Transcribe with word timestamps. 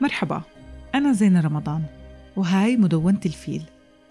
مرحبا 0.00 0.42
أنا 0.94 1.12
زينة 1.12 1.40
رمضان 1.40 1.82
وهاي 2.36 2.76
مدونة 2.76 3.20
الفيل. 3.26 3.62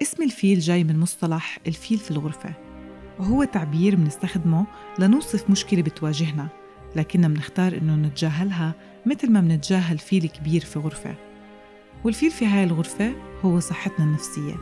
اسم 0.02 0.24
الفيل 0.24 0.60
جاي 0.60 0.84
من 0.84 1.00
مصطلح 1.00 1.60
الفيل 1.68 1.97
في 1.97 2.12
الغرفة 2.12 2.54
وهو 3.20 3.44
تعبير 3.44 3.96
بنستخدمه 3.96 4.65
لنوصف 4.99 5.49
مشكلة 5.49 5.81
بتواجهنا 5.81 6.47
لكننا 6.96 7.28
بنختار 7.28 7.78
إنه 7.78 7.96
نتجاهلها 7.96 8.74
مثل 9.06 9.31
ما 9.31 9.42
بنتجاهل 9.42 9.97
فيل 9.97 10.28
كبير 10.28 10.62
في 10.62 10.79
غرفة. 10.79 11.15
والفيل 12.03 12.31
في 12.31 12.46
هاي 12.46 12.63
الغرفة 12.63 13.13
هو 13.42 13.60
صحتنا 13.60 14.06
النفسية. 14.06 14.56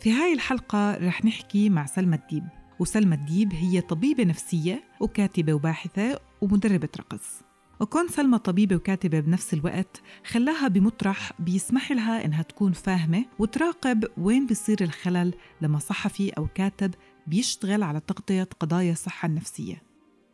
في 0.00 0.12
هاي 0.12 0.32
الحلقة 0.32 0.94
رح 0.94 1.24
نحكي 1.24 1.70
مع 1.70 1.86
سلمى 1.86 2.16
الديب. 2.16 2.44
وسلمى 2.78 3.14
الديب 3.14 3.52
هي 3.52 3.80
طبيبة 3.80 4.24
نفسية 4.24 4.84
وكاتبة 5.00 5.54
وباحثة 5.54 6.20
ومدربة 6.40 6.88
رقص. 6.98 7.40
وكون 7.80 8.08
سلمى 8.08 8.38
طبيبة 8.38 8.76
وكاتبة 8.76 9.20
بنفس 9.20 9.54
الوقت 9.54 10.02
خلاها 10.26 10.68
بمطرح 10.68 11.32
بيسمح 11.38 11.92
لها 11.92 12.24
إنها 12.24 12.42
تكون 12.42 12.72
فاهمة 12.72 13.24
وتراقب 13.38 14.04
وين 14.18 14.46
بيصير 14.46 14.78
الخلل 14.80 15.34
لما 15.60 15.78
صحفي 15.78 16.30
أو 16.30 16.46
كاتب 16.54 16.94
بيشتغل 17.26 17.82
على 17.82 18.00
تغطية 18.00 18.48
قضايا 18.60 18.92
الصحة 18.92 19.26
النفسية. 19.26 19.82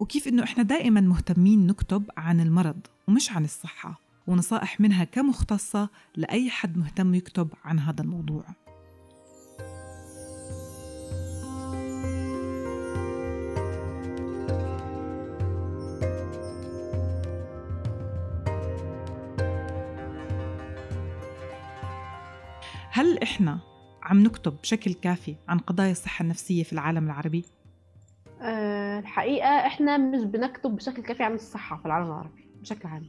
وكيف 0.00 0.28
إنه 0.28 0.42
إحنا 0.42 0.62
دائما 0.62 1.00
مهتمين 1.00 1.66
نكتب 1.66 2.10
عن 2.16 2.40
المرض 2.40 2.80
ومش 3.08 3.32
عن 3.32 3.44
الصحة 3.44 4.00
ونصائح 4.26 4.80
منها 4.80 5.04
كمختصة 5.04 5.88
لأي 6.16 6.50
حد 6.50 6.76
مهتم 6.76 7.14
يكتب 7.14 7.48
عن 7.64 7.78
هذا 7.78 8.02
الموضوع. 8.02 8.44
هل 23.20 23.22
إحنا 23.22 23.58
عم 24.02 24.22
نكتب 24.22 24.56
بشكل 24.62 24.92
كافي 24.92 25.36
عن 25.48 25.58
قضايا 25.58 25.90
الصحة 25.90 26.22
النفسية 26.22 26.62
في 26.62 26.72
العالم 26.72 27.06
العربي؟ 27.06 27.44
أه 28.42 28.98
الحقيقة 28.98 29.48
إحنا 29.48 29.96
مش 29.96 30.22
بنكتب 30.24 30.76
بشكل 30.76 31.02
كافي 31.02 31.22
عن 31.22 31.34
الصحة 31.34 31.76
في 31.76 31.86
العالم 31.86 32.06
العربي 32.06 32.48
بشكل 32.60 32.88
عام 32.88 33.06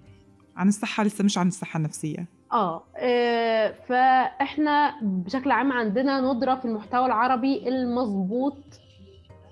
عن 0.55 0.67
الصحة 0.67 1.03
لسه 1.03 1.23
مش 1.23 1.37
عن 1.37 1.47
الصحة 1.47 1.77
النفسية 1.77 2.27
آه 2.53 2.83
آه، 2.97 3.75
فإحنا 3.87 4.99
بشكل 5.01 5.51
عام 5.51 5.71
عندنا 5.71 6.33
ندرة 6.33 6.55
في 6.55 6.65
المحتوى 6.65 7.05
العربي 7.05 7.69
المظبوط 7.69 8.63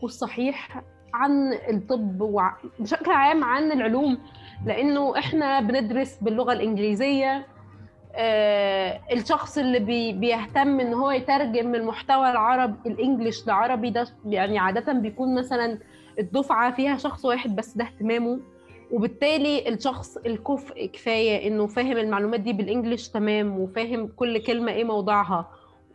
والصحيح 0.02 0.84
عن 1.14 1.54
الطب 1.70 2.22
وبشكل 2.22 3.12
عام 3.12 3.44
عن 3.44 3.72
العلوم 3.72 4.18
لأنه 4.66 5.20
إحنا 5.20 5.62
بندرس 5.62 6.18
باللغة 6.22 6.54
الإنجليزية 6.54 7.48
الشخص 9.14 9.58
اللي 9.58 9.80
بي 9.80 10.14
بيهتم 10.14 10.80
إن 10.80 10.94
هو 10.94 11.12
يترجم 11.12 11.76
المحتوى 11.76 12.32
العربي 12.32 12.90
الإنجليش 12.90 13.48
لعربي 13.48 13.90
ده 13.90 14.08
يعني 14.26 14.60
عادة 14.60 14.94
بيكون 14.94 15.36
مثلا 15.36 15.78
الدفعة 16.20 16.72
فيها 16.76 16.98
شخص 16.98 17.26
واحد 17.26 17.56
بس 17.56 17.78
ده 17.78 17.86
اهتمامه 17.86 18.40
وبالتالي 18.92 19.70
الشخص 19.70 20.18
الكفء 20.18 20.86
كفاية 20.86 21.48
إنه 21.48 21.68
فاهم 21.68 21.98
المعلومات 21.98 22.40
دي 22.40 22.54
بالإنجليش 22.54 23.10
تمام 23.10 23.60
وفاهم 23.60 24.08
كل 24.08 24.38
كلمة 24.42 24.72
إيه 24.72 24.84
موضعها 24.84 25.48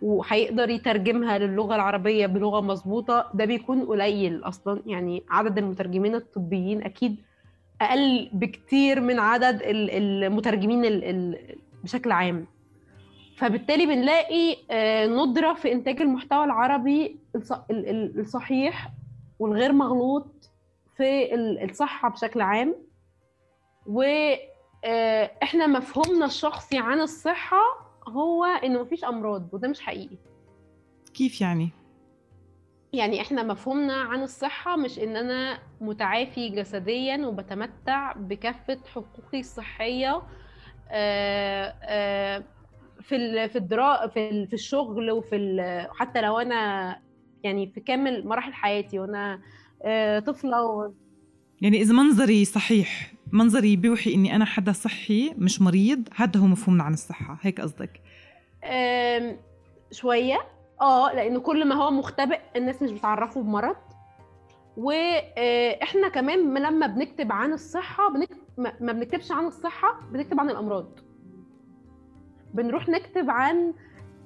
وهيقدر 0.02 0.70
يترجمها 0.70 1.38
للغة 1.38 1.74
العربية 1.74 2.26
بلغة 2.26 2.60
مظبوطة 2.60 3.30
ده 3.34 3.44
بيكون 3.44 3.84
قليل 3.86 4.44
أصلا. 4.44 4.82
يعني 4.86 5.22
عدد 5.30 5.58
المترجمين 5.58 6.14
الطبيين 6.14 6.82
أكيد 6.82 7.16
أقل 7.80 8.30
بكتير 8.32 9.00
من 9.00 9.18
عدد 9.18 9.60
المترجمين 9.64 10.84
بشكل 11.84 12.12
عام. 12.12 12.46
فبالتالي 13.36 13.86
بنلاقي 13.86 14.56
آه، 14.70 15.06
ندرة 15.06 15.54
في 15.54 15.72
إنتاج 15.72 16.00
المحتوى 16.00 16.44
العربي 16.44 17.18
الصحيح 18.18 18.90
والغير 19.38 19.72
مغلوط 19.72 20.50
في 20.96 21.34
الصحة 21.64 22.08
بشكل 22.08 22.40
عام. 22.40 22.74
وإحنا 23.86 25.64
آه، 25.64 25.66
مفهومنا 25.66 26.24
الشخصي 26.26 26.78
عن 26.78 27.00
الصحة 27.00 27.62
هو 28.08 28.44
إنه 28.44 28.82
مفيش 28.82 29.04
أمراض 29.04 29.48
وده 29.54 29.68
مش 29.68 29.80
حقيقي. 29.80 30.16
كيف 31.14 31.40
يعني؟ 31.40 31.70
يعني 32.92 33.20
إحنا 33.20 33.42
مفهومنا 33.42 33.94
عن 33.94 34.22
الصحة 34.22 34.76
مش 34.76 34.98
إن 34.98 35.16
أنا 35.16 35.58
متعافي 35.80 36.48
جسديا 36.48 37.26
وبتمتع 37.26 38.12
بكافة 38.12 38.78
حقوقي 38.94 39.40
الصحية 39.40 40.10
آه، 40.10 40.22
في 43.00 43.48
في 43.48 43.56
الدرا 43.56 44.06
في 44.06 44.46
في 44.46 44.52
الشغل 44.52 45.10
وفي 45.10 45.86
حتى 45.94 46.20
لو 46.20 46.38
أنا 46.38 46.98
يعني 47.42 47.66
في 47.66 47.80
كامل 47.80 48.28
مراحل 48.28 48.52
حياتي 48.52 48.98
وأنا 48.98 49.40
آه، 49.82 50.18
طفلة 50.18 50.62
و... 50.62 50.92
يعني 51.60 51.80
إذا 51.80 51.92
منظري 51.92 52.44
صحيح 52.44 53.12
منظري 53.32 53.76
بيوحي 53.76 54.14
إني 54.14 54.36
أنا 54.36 54.44
حدا 54.44 54.72
صحي 54.72 55.34
مش 55.38 55.62
مريض 55.62 56.08
هذا 56.16 56.40
هو 56.40 56.46
مفهومنا 56.46 56.82
عن 56.84 56.92
الصحة 56.92 57.38
هيك 57.42 57.60
قصدك؟ 57.60 58.00
شوية. 59.90 60.38
آه 60.80 61.12
لأنه 61.12 61.40
كل 61.40 61.64
ما 61.64 61.74
هو 61.74 61.90
مختبئ 61.90 62.40
الناس 62.56 62.82
مش 62.82 62.90
بتعرفه 62.90 63.42
بمرض. 63.42 63.76
وإحنا 64.76 66.08
كمان 66.08 66.58
لما 66.58 66.86
بنكتب 66.86 67.32
عن 67.32 67.52
الصحة 67.52 68.08
ما 68.58 68.92
بنكتبش 68.92 69.32
عن 69.32 69.46
الصحة 69.46 70.00
بنكتب 70.12 70.40
عن 70.40 70.50
الأمراض. 70.50 70.86
بنروح 72.54 72.88
نكتب 72.88 73.30
عن 73.30 73.74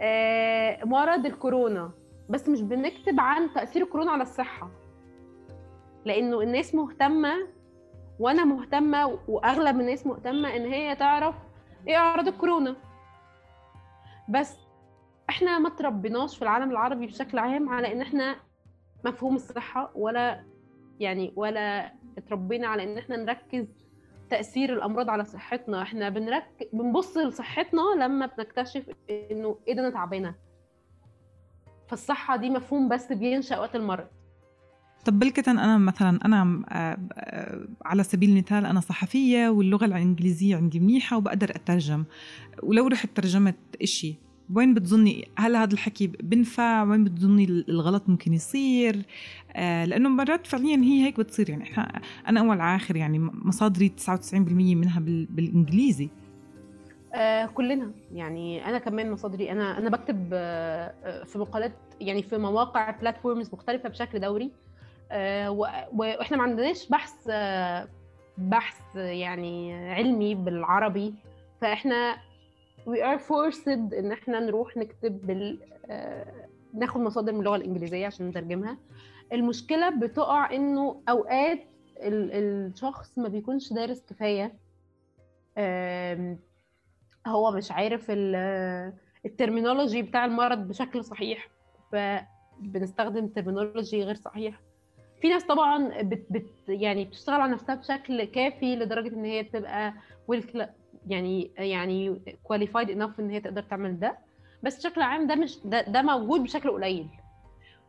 آه، 0.00 0.84
مرض 0.84 1.26
الكورونا 1.26 1.90
بس 2.28 2.48
مش 2.48 2.62
بنكتب 2.62 3.20
عن 3.20 3.52
تأثير 3.54 3.82
الكورونا 3.82 4.10
على 4.12 4.22
الصحة. 4.22 4.70
لأنه 6.04 6.40
الناس 6.40 6.74
مهتمة 6.74 7.34
وأنا 8.18 8.44
مهتمة 8.44 9.18
وأغلب 9.28 9.80
الناس 9.80 10.06
مهتمة 10.06 10.56
إن 10.56 10.66
هي 10.66 10.96
تعرف 10.96 11.34
إيه 11.88 11.96
أعراض 11.96 12.28
الكورونا. 12.28 12.76
بس 14.28 14.56
إحنا 15.30 15.58
ما 15.58 15.68
تربيناش 15.68 16.36
في 16.36 16.42
العالم 16.42 16.70
العربي 16.70 17.06
بشكل 17.06 17.38
عام 17.38 17.68
على 17.68 17.92
إن 17.92 18.00
إحنا 18.00 18.36
مفهوم 19.04 19.34
الصحة 19.34 19.92
ولا 19.94 20.44
يعني 21.00 21.32
ولا 21.36 21.92
اتربينا 22.18 22.66
على 22.66 22.82
إن 22.82 22.98
إحنا 22.98 23.16
نركز 23.16 23.66
تأثير 24.30 24.72
الأمراض 24.72 25.10
على 25.10 25.24
صحتنا. 25.24 25.82
إحنا 25.82 26.08
بنركز 26.08 26.66
بنبص 26.72 27.16
لصحتنا 27.16 27.82
لما 27.98 28.26
بنكتشف 28.26 28.90
إنه 29.10 29.58
إيه 29.68 29.74
ده 29.74 29.82
أنا 29.82 29.90
تعبانة. 29.90 30.34
فالصحة 31.88 32.36
دي 32.36 32.50
مفهوم 32.50 32.88
بس 32.88 33.12
بينشأ 33.12 33.58
وقت 33.58 33.76
المرض. 33.76 34.06
طب 35.04 35.18
بلكة 35.18 35.50
أنا 35.50 35.78
مثلا 35.78 36.18
أنا 36.24 36.62
آه، 36.68 36.98
آه، 37.14 37.68
على 37.84 38.02
سبيل 38.02 38.30
المثال 38.30 38.66
أنا 38.66 38.80
صحفية 38.80 39.48
واللغة 39.48 39.84
الإنجليزية 39.84 40.56
عندي 40.56 40.80
منيحة 40.80 41.16
وبقدر 41.16 41.50
أترجم. 41.50 42.04
ولو 42.62 42.86
رحت 42.86 43.16
ترجمت 43.16 43.56
إشي 43.82 44.27
وين 44.54 44.74
بتظني 44.74 45.28
هل 45.38 45.56
هذا 45.56 45.72
الحكي 45.74 46.06
بنفع؟ 46.06 46.82
وين 46.82 47.04
بتظني 47.04 47.44
الغلط 47.44 48.08
ممكن 48.08 48.34
يصير؟ 48.34 49.02
آه 49.52 49.84
لأنه 49.84 50.08
مرات 50.08 50.46
فعليا 50.46 50.76
هي 50.76 51.04
هيك 51.06 51.18
بتصير. 51.18 51.50
يعني 51.50 51.62
إحنا 51.62 52.00
أنا 52.28 52.40
أول 52.40 52.60
عاخر 52.60 52.96
يعني 52.96 53.18
مصادري 53.18 53.88
99% 53.88 54.34
منها 54.74 55.00
بالإنجليزي. 55.00 56.08
آه 57.14 57.46
كلنا. 57.46 57.90
يعني 58.14 58.68
أنا 58.68 58.78
كمان 58.78 59.10
مصادري 59.10 59.52
أنا 59.52 59.78
أنا 59.78 59.90
بكتب 59.90 60.30
آه, 60.32 60.94
آه، 61.04 61.24
في 61.24 61.38
مقالات 61.38 61.72
يعني 62.00 62.22
في 62.22 62.38
مواقع 62.38 62.90
بلاتفورمز 62.90 63.50
مختلفة 63.52 63.88
بشكل 63.88 64.20
دوري. 64.20 64.50
آه 65.10 65.50
وإحنا 65.92 66.36
ما 66.36 66.42
عندناش 66.42 66.88
بحث 66.88 67.12
آه 67.30 67.88
بحث 68.38 68.80
يعني 68.94 69.74
علمي 69.74 70.34
بالعربي. 70.34 71.14
فإحنا 71.60 72.27
we 72.88 72.98
are 73.02 73.18
forced 73.28 73.68
إن 73.68 74.12
إحنا 74.12 74.40
نروح 74.40 74.76
نكتب 74.76 75.26
بال 75.26 75.58
آه، 75.90 76.48
ناخد 76.74 77.00
مصادر 77.00 77.32
من 77.32 77.38
اللغة 77.40 77.56
الإنجليزية 77.56 78.06
عشان 78.06 78.28
نترجمها. 78.28 78.78
المشكلة 79.32 79.90
بتقع 79.90 80.52
إنه 80.52 81.02
أوقات 81.08 81.58
الشخص 82.00 83.18
ما 83.18 83.28
بيكونش 83.28 83.72
دارس 83.72 84.04
كفاية. 84.06 84.54
هو 87.26 87.50
مش 87.50 87.72
عارف 87.72 88.06
ال 89.26 89.33
terminology 89.33 90.02
بتاع 90.02 90.24
المرض 90.24 90.58
بشكل 90.68 91.04
صحيح 91.04 91.48
فبنستخدم 91.92 93.28
terminology 93.28 94.02
غير 94.04 94.14
صحيح. 94.14 94.60
في 95.20 95.28
ناس 95.28 95.44
طبعا 95.44 96.02
بت 96.02 96.26
بت 96.30 96.46
يعني 96.68 97.04
بتشتغل 97.04 97.40
على 97.40 97.52
نفسها 97.52 97.74
بشكل 97.74 98.24
كافي 98.24 98.76
لدرجة 98.76 99.08
إن 99.14 99.24
هي 99.24 99.42
بتبقى 99.42 99.94
يعني 101.08 101.50
يعني 101.56 102.20
qualified 102.42 102.90
enough 102.90 103.20
إن 103.20 103.30
هي 103.30 103.40
تقدر 103.40 103.62
تعمل 103.62 104.00
ده. 104.00 104.18
بس 104.62 104.78
بشكل 104.78 105.02
عام 105.02 105.26
ده 105.26 105.34
مش 105.34 105.58
ده, 105.64 105.82
ده 105.82 106.02
موجود 106.02 106.42
بشكل 106.42 106.70
قليل. 106.70 107.06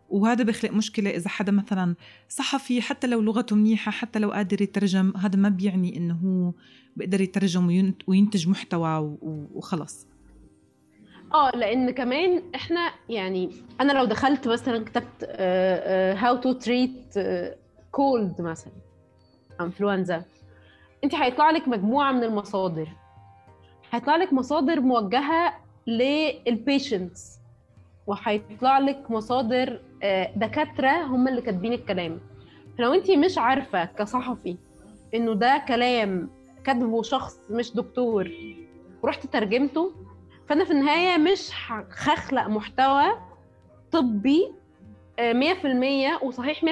وهذا 0.09 0.43
بيخلق 0.43 0.71
مشكلة 0.71 1.09
إذا 1.09 1.29
حدا 1.29 1.51
مثلا 1.51 1.95
صحفي 2.29 2.81
حتى 2.81 3.07
لو 3.07 3.21
لغته 3.21 3.55
منيحة 3.55 3.91
حتى 3.91 4.19
لو 4.19 4.31
قادر 4.31 4.61
يترجم 4.61 5.13
هذا 5.17 5.35
ما 5.39 5.49
بيعني 5.49 5.97
إنه 5.97 6.13
هو 6.13 6.53
بيقدر 6.95 7.21
يترجم 7.21 7.93
وينتج 8.07 8.49
محتوى 8.49 9.17
وخلص. 9.53 10.07
آه 11.33 11.51
لأن 11.55 11.91
كمان 11.91 12.43
إحنا 12.55 12.91
يعني 13.09 13.51
أنا 13.81 13.91
لو 13.91 14.05
دخلت 14.05 14.47
مثلا 14.47 14.85
كتبت 14.85 15.23
how 16.17 16.35
to 16.37 16.51
treat 16.51 17.13
cold 17.91 18.41
مثلا 18.41 18.73
انفلونزا 19.61 20.23
انت 21.03 21.15
هيطلع 21.15 21.51
لك 21.51 21.67
مجموعة 21.67 22.11
من 22.11 22.23
المصادر. 22.23 22.87
هيطلع 23.91 24.15
لك 24.15 24.33
مصادر 24.33 24.79
موجهة 24.81 25.53
للبيشنتس 25.87 27.39
وهيطلع 28.07 28.79
لك 28.79 29.11
مصادر 29.11 29.81
آه، 30.03 30.31
دكاترة 30.35 31.03
هم 31.03 31.27
اللي 31.27 31.41
كاتبين 31.41 31.73
الكلام. 31.73 32.19
فلو 32.77 32.93
انت 32.93 33.11
مش 33.11 33.37
عارفة 33.37 33.85
كصحفي 33.85 34.57
إنه 35.13 35.33
ده 35.33 35.63
كلام 35.67 36.29
كاتبه 36.63 37.01
شخص 37.01 37.39
مش 37.49 37.73
دكتور 37.75 38.31
ورحت 39.03 39.25
ترجمته 39.25 39.91
فأنا 40.49 40.65
في 40.65 40.71
النهاية 40.71 41.17
مش 41.17 41.49
هخلق 41.91 42.47
محتوى 42.47 43.03
طبي 43.91 44.51
100% 45.19 45.19
آه، 45.19 46.23
وصحيح 46.23 46.65
100% 46.65 46.67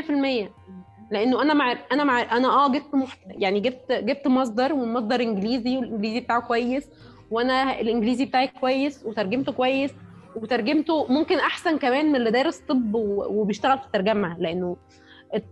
لأنه 1.11 1.41
أنا 1.41 1.53
مع 1.53 1.75
أنا 1.91 2.03
مع 2.03 2.21
أنا 2.21 2.47
آه 2.47 2.71
جبت 2.71 2.95
محت... 2.95 3.19
يعني 3.27 3.59
جبت 3.59 3.91
جبت 3.91 4.27
مصدر 4.27 4.73
ومصدر 4.73 5.21
انجليزي 5.21 5.77
والانجليزي 5.77 6.19
بتاعه 6.19 6.41
كويس 6.41 6.89
وأنا 7.31 7.79
الانجليزي 7.81 8.25
بتاعي 8.25 8.47
كويس 8.47 9.05
وترجمته 9.05 9.51
كويس 9.51 9.91
وترجمته 10.35 11.11
ممكن 11.13 11.37
احسن 11.39 11.77
كمان 11.77 12.05
من 12.05 12.15
اللي 12.15 12.31
دارس 12.31 12.57
طب 12.59 12.91
وبيشتغل 12.95 13.77
في 13.79 13.85
الترجمة 13.85 14.37
لأنه 14.39 14.77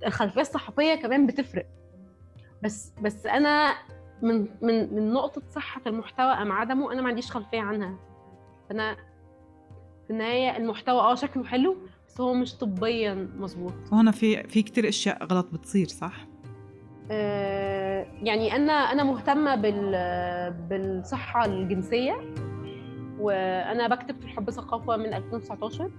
الخلفية 0.05 0.41
الصحفية 0.41 0.95
كمان 0.95 1.27
بتفرق. 1.27 1.65
بس 2.63 2.93
بس 3.01 3.25
أنا 3.25 3.73
من 4.21 4.47
من 4.61 4.93
من 4.95 5.13
نقطة 5.13 5.41
صحة 5.49 5.81
المحتوى 5.87 6.25
ام 6.31 6.51
عدمه 6.51 6.91
أنا 6.93 7.01
ما 7.01 7.07
عنديش 7.07 7.31
خلفية 7.31 7.61
عنها. 7.61 7.95
فانا 8.69 8.95
في 10.07 10.13
النهاية 10.13 10.57
المحتوى 10.57 10.99
آه 10.99 11.15
شكله 11.15 11.43
حلو 11.43 11.77
بس 12.15 12.21
هو 12.21 12.33
مش 12.33 12.55
طبيا 12.55 13.29
مظبوط. 13.37 13.73
هنا 13.91 14.11
في 14.11 14.43
في 14.43 14.61
كثير 14.63 14.87
أشياء 14.89 15.23
غلط 15.25 15.53
بتصير 15.53 15.87
صح؟ 15.87 16.27
آه 17.11 18.07
يعني 18.23 18.55
أنا 18.55 18.73
أنا 18.73 19.03
مهتمة 19.03 19.55
بال 19.55 19.91
بالصحة 20.69 21.45
الجنسية 21.45 22.15
وأنا 23.19 23.87
بكتب 23.87 24.19
في 24.19 24.25
الحب 24.25 24.49
ثقافة 24.49 24.97
من 24.97 25.13
2019 25.13 25.91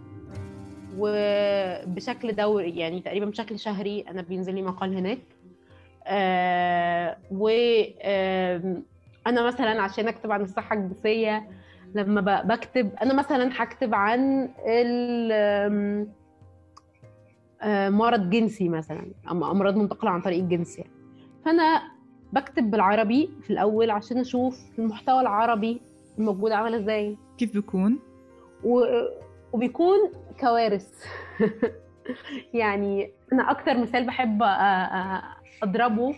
وبشكل 0.98 2.32
دوري 2.32 2.76
يعني 2.76 3.00
تقريبا 3.00 3.26
بشكل 3.26 3.58
شهري 3.58 4.00
أنا 4.00 4.22
بينزل 4.22 4.54
لي 4.54 4.62
مقال 4.62 4.96
هناك. 4.96 5.18
آه 6.06 7.16
و 7.30 7.48
آه 8.02 8.82
أنا 9.26 9.46
مثلا 9.46 9.82
عشان 9.82 10.08
أكتب 10.08 10.32
عن 10.32 10.40
الصحة 10.42 10.76
الجنسية 10.76 11.48
لما 11.96 12.42
بكتب 12.42 12.90
أنا 13.02 13.14
مثلا 13.14 13.50
هكتب 13.52 13.94
عن 13.94 14.48
آه، 17.62 17.88
مرض 17.88 18.30
جنسي 18.30 18.68
مثلا 18.68 19.06
أمراض 19.30 19.76
منتقلة 19.76 20.10
عن 20.10 20.20
طريق 20.20 20.38
الجنس 20.38 20.78
يعني. 20.78 20.90
فأنا 21.44 21.82
بكتب 22.32 22.70
بالعربي 22.70 23.30
في 23.42 23.50
الأول 23.50 23.90
عشان 23.90 24.18
أشوف 24.18 24.60
المحتوى 24.78 25.20
العربي 25.20 25.80
الموجود 26.18 26.52
عامل 26.52 26.74
إزاي. 26.74 27.16
كيف 27.38 27.52
بيكون؟ 27.52 27.98
و... 28.64 28.84
وبيكون 29.52 29.98
كوارث. 30.40 31.04
يعني 32.54 33.10
أنا 33.32 33.50
أكتر 33.50 33.78
مثال 33.78 34.06
بحب 34.06 34.42
أضربه 35.62 36.12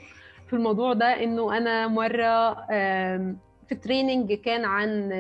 في 0.47 0.53
الموضوع 0.53 0.93
ده 0.93 1.07
إنه 1.07 1.57
أنا 1.57 1.89
مرة 1.89 2.57
في 3.69 3.75
تريننج 3.75 4.33
كان 4.33 4.65
عن 4.65 5.11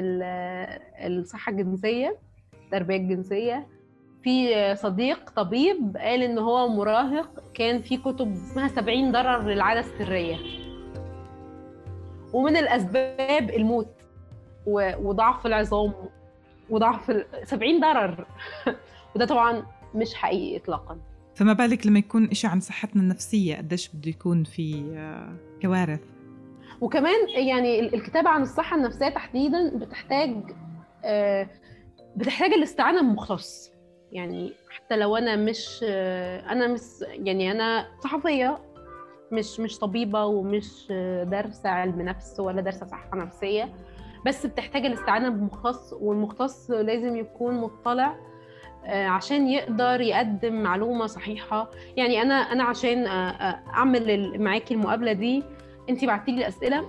الصحة 1.00 1.52
الجنسية 1.52 2.18
التربية 2.64 2.96
الجنسية. 2.96 3.66
في 4.22 4.74
صديق 4.76 5.30
طبيب 5.30 5.96
قال 5.96 6.22
إن 6.22 6.38
هو 6.38 6.68
مراهق 6.68 7.42
كان 7.54 7.82
في 7.82 7.96
كتب 7.96 8.32
اسمها 8.32 8.68
70 8.68 9.12
ضرر 9.12 9.42
للعادة 9.42 9.80
السرية. 9.80 10.36
ومن 12.32 12.56
الأسباب 12.56 13.50
الموت 13.50 13.94
وضعف 14.66 15.46
العظام 15.46 15.92
وضعف 16.70 17.12
70 17.44 17.80
ضرر. 17.80 18.26
وده 19.14 19.24
طبعا 19.24 19.62
مش 19.94 20.14
حقيقي 20.14 20.56
اطلاقا. 20.56 20.98
فما 21.34 21.52
بالك 21.52 21.86
لما 21.86 21.98
يكون 21.98 22.34
شيء 22.34 22.50
عن 22.50 22.60
صحتنا 22.60 23.02
النفسية 23.02 23.56
قديش 23.56 23.88
بده 23.88 24.10
يكون 24.10 24.44
في 24.44 24.92
آه، 24.96 25.32
كوارث؟ 25.62 26.00
وكمان 26.80 27.28
يعني 27.28 27.80
الكتابة 27.80 28.28
عن 28.30 28.42
الصحة 28.42 28.76
النفسية 28.76 29.08
تحديدا 29.08 29.70
بتحتاج 29.74 30.34
آه، 31.04 31.48
بتحتاج 32.16 32.52
الاستعانة 32.52 33.00
بمختص. 33.02 33.72
يعني 34.12 34.52
حتى 34.70 34.96
لو 34.96 35.16
أنا 35.16 35.36
مش 35.36 35.80
آه، 35.88 36.52
أنا 36.52 36.66
مش 36.68 36.80
يعني 37.10 37.52
أنا 37.52 37.86
صحفية 38.04 38.58
مش 39.32 39.60
مش 39.60 39.78
طبيبة 39.78 40.24
ومش 40.24 40.86
دارسة 41.24 41.68
علم 41.68 42.02
نفس 42.02 42.40
ولا 42.40 42.60
دارسة 42.60 42.86
صحة 42.86 43.16
نفسية 43.16 43.74
بس 44.26 44.46
بتحتاج 44.46 44.86
الاستعانة 44.86 45.28
بمختص 45.28 45.92
والمختص 45.92 46.70
لازم 46.70 47.16
يكون 47.16 47.54
مطلع 47.60 48.16
آه، 48.86 49.06
عشان 49.06 49.48
يقدر 49.48 50.00
يقدم 50.00 50.62
معلومة 50.62 51.06
صحيحة. 51.06 51.70
يعني 51.96 52.22
أنا 52.22 52.34
أنا 52.34 52.64
عشان 52.64 53.06
أعمل 53.06 54.38
معاكي 54.42 54.74
المقابلة 54.74 55.12
دي 55.12 55.42
انت 55.88 56.04
بعتي 56.04 56.32
لي 56.32 56.48
اسئله 56.48 56.84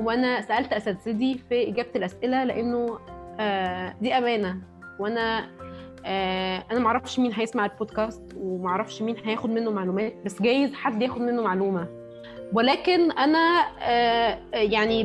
وأنا 0.00 0.40
سألت 0.40 0.72
أساتذتي 0.72 1.40
في 1.48 1.68
إجابة 1.68 1.90
الأسئلة 1.96 2.44
لأنه 2.44 2.98
آه 3.40 3.94
دي 4.00 4.18
أمانة. 4.18 4.56
وأنا 5.00 5.46
آه 6.06 6.64
أنا 6.72 6.80
ما 6.80 6.86
أعرفش 6.86 7.18
مين 7.18 7.32
هيسمع 7.32 7.64
البودكاست 7.66 8.22
وما 8.36 8.68
أعرفش 8.68 9.02
مين 9.02 9.16
هياخد 9.24 9.50
منه 9.50 9.70
معلومات 9.70 10.14
بس 10.24 10.42
جايز 10.42 10.74
حد 10.74 11.02
ياخد 11.02 11.20
منه 11.20 11.42
معلومة. 11.42 11.86
ولكن 12.52 13.10
أنا 13.12 13.62
آه 13.82 14.38
يعني 14.52 15.04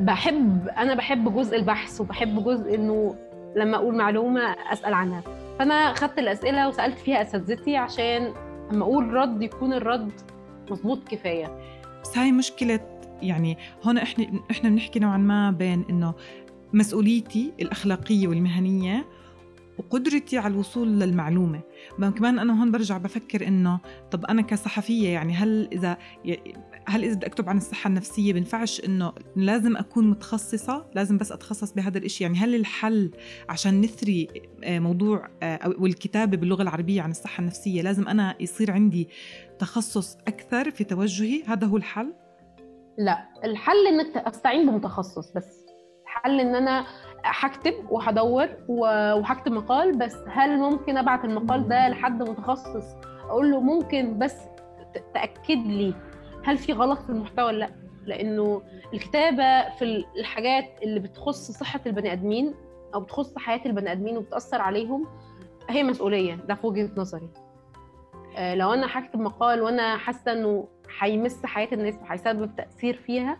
بحب 0.00 0.68
أنا 0.68 0.94
بحب 0.94 1.34
جزء 1.34 1.56
البحث 1.56 2.00
وبحب 2.00 2.44
جزء 2.44 2.74
إنه 2.74 3.16
لما 3.56 3.76
أقول 3.76 3.94
معلومة 3.96 4.40
أسأل 4.72 4.94
عنها. 4.94 5.22
فأنا 5.58 5.92
خدت 5.94 6.18
الأسئلة 6.18 6.68
وسألت 6.68 6.98
فيها 6.98 7.22
أساتذتي 7.22 7.76
عشان 7.76 8.32
لما 8.72 8.84
أقول 8.84 9.12
رد 9.14 9.42
يكون 9.42 9.72
الرد 9.72 10.12
مظبوط 10.70 11.08
كفاية. 11.08 11.58
بس 12.10 12.18
هاي 12.18 12.32
مشكلة 12.32 12.80
يعني 13.22 13.58
هون 13.82 13.98
إحنا 13.98 14.42
إحنا 14.50 14.68
بنحكي 14.70 14.98
نوعا 14.98 15.16
ما 15.18 15.50
بين 15.50 15.84
إنه 15.90 16.14
مسؤوليتي 16.72 17.52
الأخلاقية 17.60 18.28
والمهنية 18.28 19.06
وقدرتي 19.78 20.38
على 20.38 20.54
الوصول 20.54 20.88
للمعلومة. 20.88 21.60
كمان 22.10 22.38
أنا 22.38 22.60
هون 22.60 22.70
برجع 22.70 22.98
بفكر 22.98 23.48
إنه 23.48 23.78
طب 24.10 24.24
أنا 24.24 24.42
كصحفية 24.42 25.08
يعني 25.08 25.32
هل 25.32 25.68
إذا 25.72 25.98
هل 26.90 27.04
إذا 27.04 27.14
بدي 27.14 27.26
أكتب 27.26 27.48
عن 27.48 27.56
الصحة 27.56 27.88
النفسية 27.88 28.32
بنفعش 28.32 28.84
إنه 28.84 29.12
لازم 29.36 29.76
أكون 29.76 30.10
متخصصة؟ 30.10 30.86
لازم 30.94 31.18
بس 31.18 31.32
أتخصص 31.32 31.72
بهذا 31.72 31.98
الإشي. 31.98 32.24
يعني 32.24 32.38
هل 32.38 32.54
الحل 32.54 33.10
عشان 33.48 33.80
نثري 33.80 34.28
آه، 34.64 34.78
موضوع 34.78 35.28
آه، 35.42 35.56
أو 35.56 35.86
الكتابة 35.86 36.36
باللغة 36.36 36.62
العربية 36.62 37.02
عن 37.02 37.10
الصحة 37.10 37.40
النفسية 37.40 37.82
لازم 37.82 38.08
أنا 38.08 38.34
يصير 38.40 38.70
عندي 38.70 39.08
تخصص 39.58 40.16
أكثر 40.28 40.70
في 40.70 40.84
توجهي؟ 40.84 41.42
هذا 41.46 41.66
هو 41.66 41.76
الحل؟ 41.76 42.12
لا 42.98 43.28
الحل 43.44 43.86
إنك 43.86 44.16
أستعين 44.16 44.70
بمتخصص 44.70 45.32
بس. 45.32 45.66
الحل 46.02 46.40
إن 46.40 46.54
أنا 46.54 46.86
هكتب 47.24 47.74
وهدور 47.90 48.48
وهكتب 48.68 49.52
مقال 49.52 49.98
بس. 49.98 50.16
هل 50.28 50.58
ممكن 50.58 50.96
أبعت 50.96 51.24
المقال 51.24 51.68
ده 51.68 51.88
لحد 51.88 52.22
متخصص؟ 52.22 52.84
أقول 53.28 53.50
له 53.50 53.60
ممكن 53.60 54.18
بس 54.18 54.34
تأكد 55.14 55.66
لي. 55.66 56.09
هل 56.44 56.58
في 56.58 56.72
غلط 56.72 56.98
في 56.98 57.10
المحتوى 57.10 57.44
ولا 57.44 57.58
لأ؟ 57.58 57.70
لأنه 58.06 58.62
الكتابة 58.94 59.68
في 59.76 60.04
الحاجات 60.18 60.64
اللي 60.82 61.00
بتخص 61.00 61.50
صحة 61.50 61.80
البني 61.86 62.12
آدمين 62.12 62.54
أو 62.94 63.00
بتخص 63.00 63.38
حياة 63.38 63.60
البني 63.66 63.92
آدمين 63.92 64.16
وبتأثر 64.16 64.60
عليهم 64.60 65.06
هي 65.68 65.82
مسؤولية. 65.82 66.34
ده 66.34 66.54
في 66.54 66.66
وجهة 66.66 66.90
نظري. 66.96 67.28
آه، 68.36 68.54
لو 68.54 68.72
أنا 68.74 68.86
هكتب 68.90 69.20
مقال 69.20 69.62
وأنا 69.62 69.96
حاسة 69.96 70.32
إنه 70.32 70.68
هيمس 70.98 71.46
حياة 71.46 71.68
الناس 71.72 71.94
وهيسبب 72.02 72.56
تأثير 72.56 72.96
فيها 72.96 73.38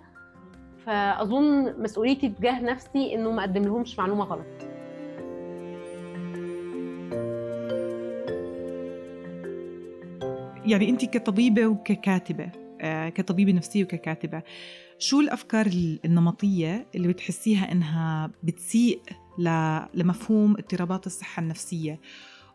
فأظن 0.87 1.83
مسؤوليتي 1.83 2.28
تجاه 2.28 2.61
نفسي 2.62 3.14
إنه 3.14 3.30
ما 3.30 3.40
اقدم 3.40 3.62
لهمش 3.62 3.99
معلومة 3.99 4.25
غلط. 4.25 4.47
يعني 10.66 10.90
انت 10.90 11.04
كطبيبة 11.04 11.66
وككاتبة 11.66 12.50
آه، 12.81 13.09
كطبيبه 13.09 13.53
نفسيه 13.53 13.85
وككاتبة. 13.85 14.43
شو 14.99 15.21
الأفكار 15.21 15.67
النمطية 16.05 16.87
اللي 16.95 17.09
بتحسيها 17.09 17.73
إنها 17.73 18.31
بتسيء 18.43 19.01
لمفهوم 19.95 20.57
اضطرابات 20.57 21.07
الصحة 21.07 21.41
النفسية؟ 21.43 22.01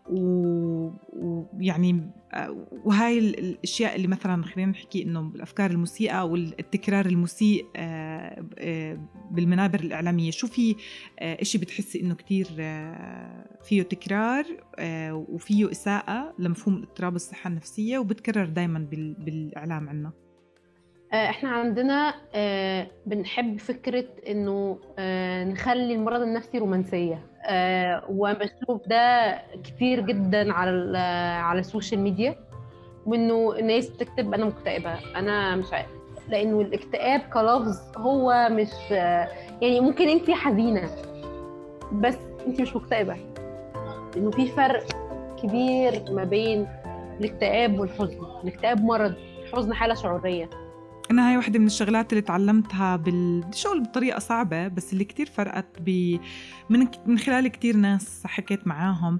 ويعني 0.09 2.01
وهاي 2.85 3.19
الأشياء 3.19 3.95
اللي 3.95 4.07
مثلا 4.07 4.43
خلينا 4.43 4.71
نحكي 4.71 5.03
إنه 5.03 5.31
الأفكار 5.35 5.71
المسيئة 5.71 6.23
والتكرار 6.23 7.05
المسيء 7.05 7.65
آه، 7.75 8.45
آه، 8.59 8.99
بالمنابر 9.31 9.79
الإعلامية. 9.79 10.31
شو 10.31 10.47
في 10.47 10.75
آه، 11.19 11.41
إشي 11.41 11.57
بتحسي 11.57 12.01
إنه 12.01 12.15
كتير 12.15 12.45
فيه 13.63 13.81
تكرار 13.81 14.45
وفيه 15.11 15.71
إساءة 15.71 16.33
لمفهوم 16.39 16.81
اضطراب 16.81 17.15
الصحة 17.15 17.47
النفسية 17.47 17.97
وبتكرر 17.97 18.45
دائما 18.45 18.87
بالإعلام 19.19 19.89
عنا؟ 19.89 20.11
إحنا 21.13 21.49
عندنا 21.49 22.13
بنحب 23.05 23.59
فكرة 23.59 24.05
إنه 24.27 24.79
نخلي 25.51 25.95
المرض 25.95 26.21
النفسي 26.21 26.57
رومانسية. 26.57 27.15
آه 27.15 27.34
وبشوف 28.09 28.87
ده 28.87 29.35
كتير 29.63 29.99
جدا 30.01 30.53
على 30.53 30.97
على 31.43 31.59
السوشيال 31.59 31.99
ميديا 32.01 32.35
وإنه 33.05 33.55
الناس 33.59 33.89
بتكتب 33.89 34.33
أنا 34.33 34.45
مكتئبة 34.45 34.93
أنا 35.15 35.55
مش 35.55 35.73
عارف. 35.73 35.89
لإنه 36.29 36.61
الاكتئاب 36.61 37.19
كلفظ 37.19 37.97
هو 37.97 38.47
مش 38.51 38.91
يعني 39.61 39.79
ممكن 39.79 40.09
انت 40.09 40.31
حزينة 40.31 40.89
بس 41.91 42.17
انت 42.47 42.61
مش 42.61 42.75
مكتئبة. 42.75 43.15
إنه 44.17 44.31
في 44.31 44.47
فرق 44.47 44.83
كبير 45.43 46.03
ما 46.11 46.23
بين 46.23 46.67
الاكتئاب 47.19 47.79
والحزن. 47.79 48.19
الاكتئاب 48.43 48.83
مرض 48.83 49.13
الحزن 49.43 49.73
حالة 49.73 49.93
شعورية. 49.93 50.49
أنا 51.11 51.29
هاي 51.29 51.37
واحدة 51.37 51.59
من 51.59 51.65
الشغلات 51.65 52.13
اللي 52.13 52.21
تعلمتها 52.21 52.95
بالشغل 52.95 53.83
بطريقة 53.83 54.19
صعبة 54.19 54.67
بس 54.67 54.93
اللي 54.93 55.03
كتير 55.05 55.25
فرقت 55.25 55.79
ب... 55.79 56.19
من 56.69 56.87
من 57.05 57.17
خلال 57.17 57.47
كتير 57.47 57.75
ناس 57.77 58.21
حكيت 58.25 58.67
معاهم 58.67 59.19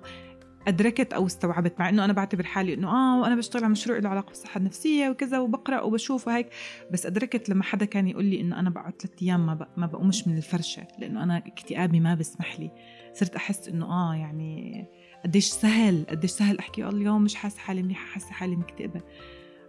أدركت 0.67 1.13
أو 1.13 1.25
استوعبت 1.25 1.79
مع 1.79 1.89
إنه 1.89 2.05
أنا 2.05 2.13
بعتبر 2.13 2.43
حالي 2.43 2.73
إنه 2.73 2.89
آه 2.89 3.21
وأنا 3.21 3.35
بشتغل 3.35 3.63
على 3.63 3.71
مشروع 3.71 3.97
له 3.97 4.09
علاقة 4.09 4.27
بالصحة 4.27 4.57
النفسية 4.57 5.09
وكذا 5.09 5.39
وبقرأ 5.39 5.81
وبشوف 5.81 6.27
وهيك 6.27 6.47
بس 6.91 7.05
أدركت 7.05 7.49
لما 7.49 7.63
حدا 7.63 7.85
كان 7.85 8.07
يقول 8.07 8.25
لي 8.25 8.41
إنه 8.41 8.59
أنا 8.59 8.69
بقعد 8.69 8.93
ثلاث 9.01 9.13
أيام 9.21 9.45
ما, 9.45 9.67
ما 9.77 9.85
بقومش 9.85 10.27
من 10.27 10.37
الفرشة 10.37 10.87
لأنه 10.99 11.23
أنا 11.23 11.37
اكتئابي 11.37 11.99
ما 11.99 12.15
بسمح 12.15 12.59
لي. 12.59 12.71
صرت 13.13 13.35
أحس 13.35 13.67
إنه 13.67 13.85
آه 13.85 14.15
يعني 14.15 14.85
قديش 15.23 15.45
سهل 15.45 16.05
قديش 16.09 16.31
سهل 16.31 16.57
أحكي 16.59 16.87
اليوم 16.87 17.23
مش 17.23 17.35
حاسة 17.35 17.59
حالي 17.59 17.83
منيحة 17.83 18.05
حاسة 18.05 18.31
حالي 18.31 18.55
مكتئبة. 18.55 19.01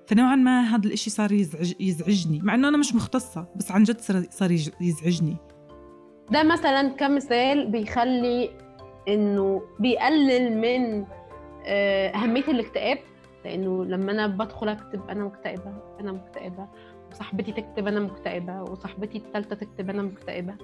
فنوعا 0.07 0.37
ما 0.37 0.61
هذا 0.61 0.87
الإشي 0.87 1.11
صار 1.11 1.33
يزعج 1.33 1.73
يزعجني 1.81 2.41
مع 2.43 2.55
إنه 2.55 2.69
أنا 2.69 2.77
مش 2.77 2.95
مختصة 2.95 3.47
بس 3.57 3.71
عن 3.71 3.83
جد 3.83 4.01
صار 4.31 4.51
يزعجني. 4.81 5.37
ده 6.31 6.43
مثلا 6.43 6.89
كمثال 6.89 7.71
بيخلي 7.71 8.51
إنه 9.09 9.63
بيقلل 9.81 10.59
من 10.59 11.05
آه، 11.67 12.09
أهمية 12.09 12.43
الاكتئاب؟ 12.49 12.99
لأنه 13.45 13.85
لما 13.85 14.13
أنا 14.13 14.27
بدخل 14.27 14.69
أكتب 14.69 15.11
أنا 15.11 15.25
مكتئبة 15.25 15.75
أنا 16.01 16.13
مكتئبة 16.13 16.69
وصاحبتي 17.11 17.53
تكتب 17.53 17.87
أنا 17.87 18.01
مكتئبة 18.01 18.63
وصاحبتي 18.63 19.19
التالتة 19.19 19.57
تكتب 19.57 19.91
أنا 19.91 20.03
مكتئبة. 20.03 20.55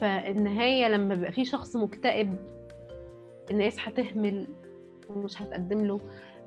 فالنهاية 0.00 0.88
لما 0.88 1.14
بيبقى 1.14 1.32
في 1.32 1.44
شخص 1.44 1.76
مكتئب 1.76 2.36
الناس 3.50 3.76
هتهمل 3.80 4.46
ومش 5.08 5.42
هتقدم 5.42 5.84
له 5.84 6.00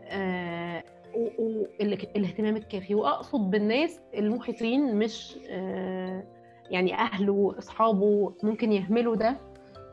آه 0.05 0.83
والاهتمام 1.15 2.55
الكافي. 2.55 2.95
وأقصد 2.95 3.51
بالناس 3.51 3.99
المحيطين 4.17 4.95
مش 4.95 5.37
آه، 5.49 6.23
يعني 6.71 6.93
أهله 6.93 7.33
واصحابه 7.33 8.33
ممكن 8.43 8.71
يهملوا 8.71 9.15
ده. 9.15 9.37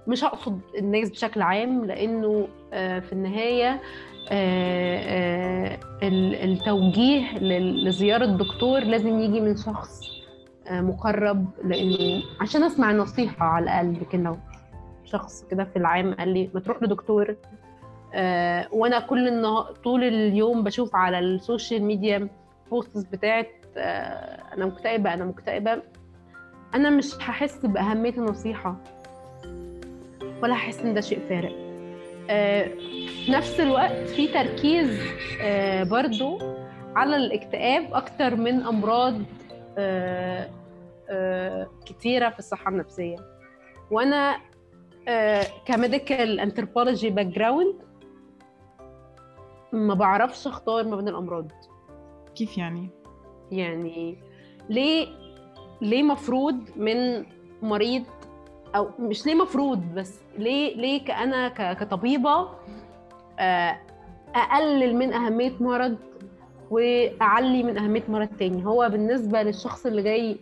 مش 0.06 0.24
اقصد 0.24 0.60
الناس 0.78 1.10
بشكل 1.10 1.42
عام 1.42 1.84
لأنه 1.84 2.48
آه، 2.72 2.98
في 2.98 3.12
النهاية 3.12 3.80
آه، 4.30 5.78
التوجيه 6.44 7.38
لزيارة 7.84 8.24
الدكتور 8.24 8.80
لازم 8.80 9.18
يجي 9.18 9.40
من 9.40 9.56
شخص 9.56 10.00
مقرب. 10.70 11.46
لأنه 11.64 12.22
عشان 12.40 12.62
أسمع 12.62 12.92
نصيحة 12.92 13.46
على 13.46 13.64
الاقل 13.64 14.22
لو 14.22 14.36
شخص 15.04 15.44
كده 15.50 15.64
في 15.64 15.76
العام 15.76 16.14
قال 16.14 16.28
لي 16.28 16.50
ما 16.54 16.60
تروح 16.60 16.82
لدكتور. 16.82 17.36
آه، 18.14 18.68
وأنا 18.72 19.00
كل 19.00 19.42
طول 19.84 20.04
اليوم 20.04 20.64
بشوف 20.64 20.96
على 20.96 21.18
ال 21.18 21.27
social 21.27 21.82
media 21.82 22.28
posts 22.70 23.04
بتاعت 23.04 23.50
آه، 23.76 24.54
أنا 24.54 24.66
مكتئبة 24.66 25.14
أنا 25.14 25.24
مكتئبة. 25.24 25.82
أنا 26.74 26.90
مش 26.90 27.14
هحس 27.14 27.66
بأهمية 27.66 28.12
النصيحة. 28.12 28.76
ولا 30.42 30.54
هحس 30.54 30.80
إن 30.80 30.94
ده 30.94 31.00
شيء 31.00 31.20
فارق. 31.28 31.52
آه، 32.30 32.64
في 33.24 33.32
نفس 33.32 33.60
الوقت 33.60 34.08
في 34.08 34.28
تركيز 34.28 35.00
برضو 35.90 36.38
على 36.96 37.16
الاكتئاب 37.16 37.94
أكتر 37.94 38.36
من 38.36 38.62
أمراض 38.62 39.14
كتيرة 41.86 42.28
في 42.30 42.38
الصحة 42.38 42.70
النفسية. 42.70 43.16
وأنا 43.90 44.36
ك 45.66 46.40
medical 46.40 47.10
anthropology 47.10 47.26
background 47.26 47.74
ما 49.72 49.94
بعرفش 49.94 50.46
اختار 50.46 50.84
ما 50.84 50.96
بين 50.96 51.08
الامراض. 51.08 51.52
كيف 52.34 52.58
يعني؟ 52.58 52.90
يعني 53.50 54.18
ليه 54.68 55.08
ليه 55.80 56.02
مفروض 56.02 56.56
من 56.76 57.24
مريض 57.62 58.02
أو 58.76 58.88
مش 58.98 59.26
ليه 59.26 59.34
مفروض 59.34 59.82
بس 59.94 60.20
ليه 60.38 60.76
ليه 60.76 61.04
كأنا 61.04 61.48
كطبيبة 61.74 62.48
آه، 63.38 63.78
أقلل 64.34 64.96
من 64.96 65.12
أهمية 65.12 65.52
مرض 65.60 65.96
وأعلي 66.70 67.62
من 67.62 67.78
أهمية 67.78 68.02
مرض 68.08 68.28
تاني؟ 68.38 68.66
هو 68.66 68.88
بالنسبة 68.88 69.42
للشخص 69.42 69.86
اللي 69.86 70.02
جاي 70.02 70.36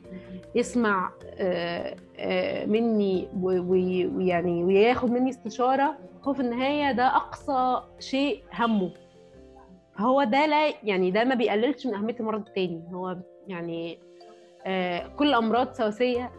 يسمع 0.55 1.11
آه، 1.25 1.97
آه، 2.19 2.67
مني 2.67 3.29
ويعني 3.43 4.65
وياخد 4.65 5.11
مني 5.11 5.31
استشارة 5.31 5.95
هو 6.25 6.33
في 6.33 6.41
النهاية 6.41 6.93
ده 6.93 7.17
أقصى 7.17 7.83
شيء 8.01 8.43
همه. 8.55 8.91
هو 9.99 10.25
ده 10.25 10.47
لا 10.47 10.73
يعني 10.83 11.11
ده 11.11 11.25
ما 11.25 11.35
بيقللش 11.35 11.87
من 11.87 11.95
أهمية 11.95 12.17
المرض 12.21 12.47
التاني. 12.47 12.85
هو 12.93 13.17
يعني 13.47 13.99
آه 14.67 15.07
كل 15.07 15.29
الامراض 15.29 15.73
سواسية 15.73 16.33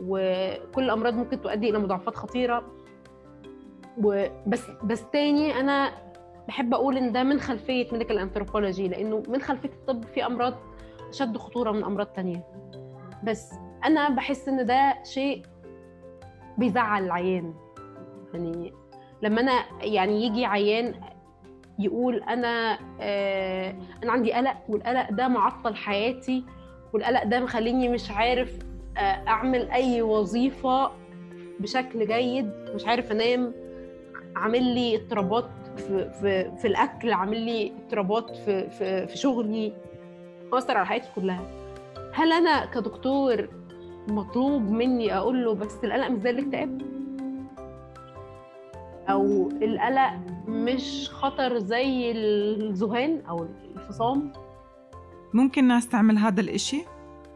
وكل 0.00 0.84
الامراض 0.84 1.14
ممكن 1.14 1.40
تؤدي 1.40 1.70
إلى 1.70 1.78
مضاعفات 1.78 2.14
خطيرة. 2.14 2.64
وبس 4.04 4.70
بس 4.84 5.10
تاني 5.10 5.60
أنا 5.60 5.92
بحب 6.48 6.74
أقول 6.74 6.96
إن 6.96 7.12
ده 7.12 7.22
من 7.22 7.40
خلفية 7.40 7.92
medical 7.92 8.18
anthropology 8.18 8.88
لأنه 8.88 9.22
من 9.28 9.40
خلفية 9.40 9.68
الطب 9.68 10.04
في 10.04 10.26
أمراض 10.26 10.54
أشد 11.08 11.36
خطورة 11.36 11.70
من 11.70 11.84
أمراض 11.84 12.06
تانية. 12.06 12.44
بس 13.24 13.52
أنا 13.84 14.08
بحس 14.08 14.48
إن 14.48 14.66
ده 14.66 15.02
شيء 15.04 15.42
بيزعل 16.58 17.04
العيان. 17.04 17.54
يعني 18.34 18.72
لما 19.22 19.40
أنا 19.40 19.64
يعني 19.82 20.26
يجي 20.26 20.44
عيان 20.46 20.94
يقول 21.80 22.22
أنا 22.22 22.78
آه 23.00 23.74
أنا 24.04 24.12
عندي 24.12 24.32
قلق 24.32 24.56
والقلق 24.68 25.10
ده 25.10 25.28
معطل 25.28 25.74
حياتي 25.76 26.44
والقلق 26.92 27.24
ده 27.24 27.40
مخليني 27.40 27.88
مش 27.88 28.10
عارف 28.10 28.58
آه 28.98 29.00
أعمل 29.28 29.70
أي 29.70 30.02
وظيفة 30.02 30.90
بشكل 31.60 32.06
جيد 32.06 32.50
مش 32.74 32.86
عارف 32.86 33.12
أنام 33.12 33.52
عامل 34.36 34.62
لي 34.62 34.96
اضطرابات 34.96 35.50
في, 35.76 36.10
في, 36.20 36.56
في 36.56 36.68
الأكل 36.68 37.12
عامل 37.12 37.40
لي 37.40 37.72
اضطرابات 37.84 38.36
في, 38.36 38.70
في, 38.70 39.06
في 39.06 39.16
شغلي 39.18 39.72
اثر 40.52 40.76
على 40.76 40.86
حياتي 40.86 41.08
كلها. 41.14 41.40
هل 42.14 42.32
أنا 42.32 42.64
كدكتور 42.64 43.48
مطلوب 44.08 44.70
مني 44.70 45.16
أقول 45.16 45.44
له 45.44 45.54
بس 45.54 45.84
القلق 45.84 46.08
مش 46.08 46.20
زي 46.20 46.30
الاكتئاب 46.30 46.82
أو 49.08 49.48
القلق 49.62 50.10
مش 50.48 51.10
خطر 51.10 51.58
زي 51.58 52.10
الذهان 52.10 53.22
أو 53.28 53.46
الفصام 53.76 54.32
ممكن 55.34 55.68
ناس 55.68 55.88
تعمل 55.88 56.18
هذا 56.18 56.40
الإشي؟ 56.40 56.80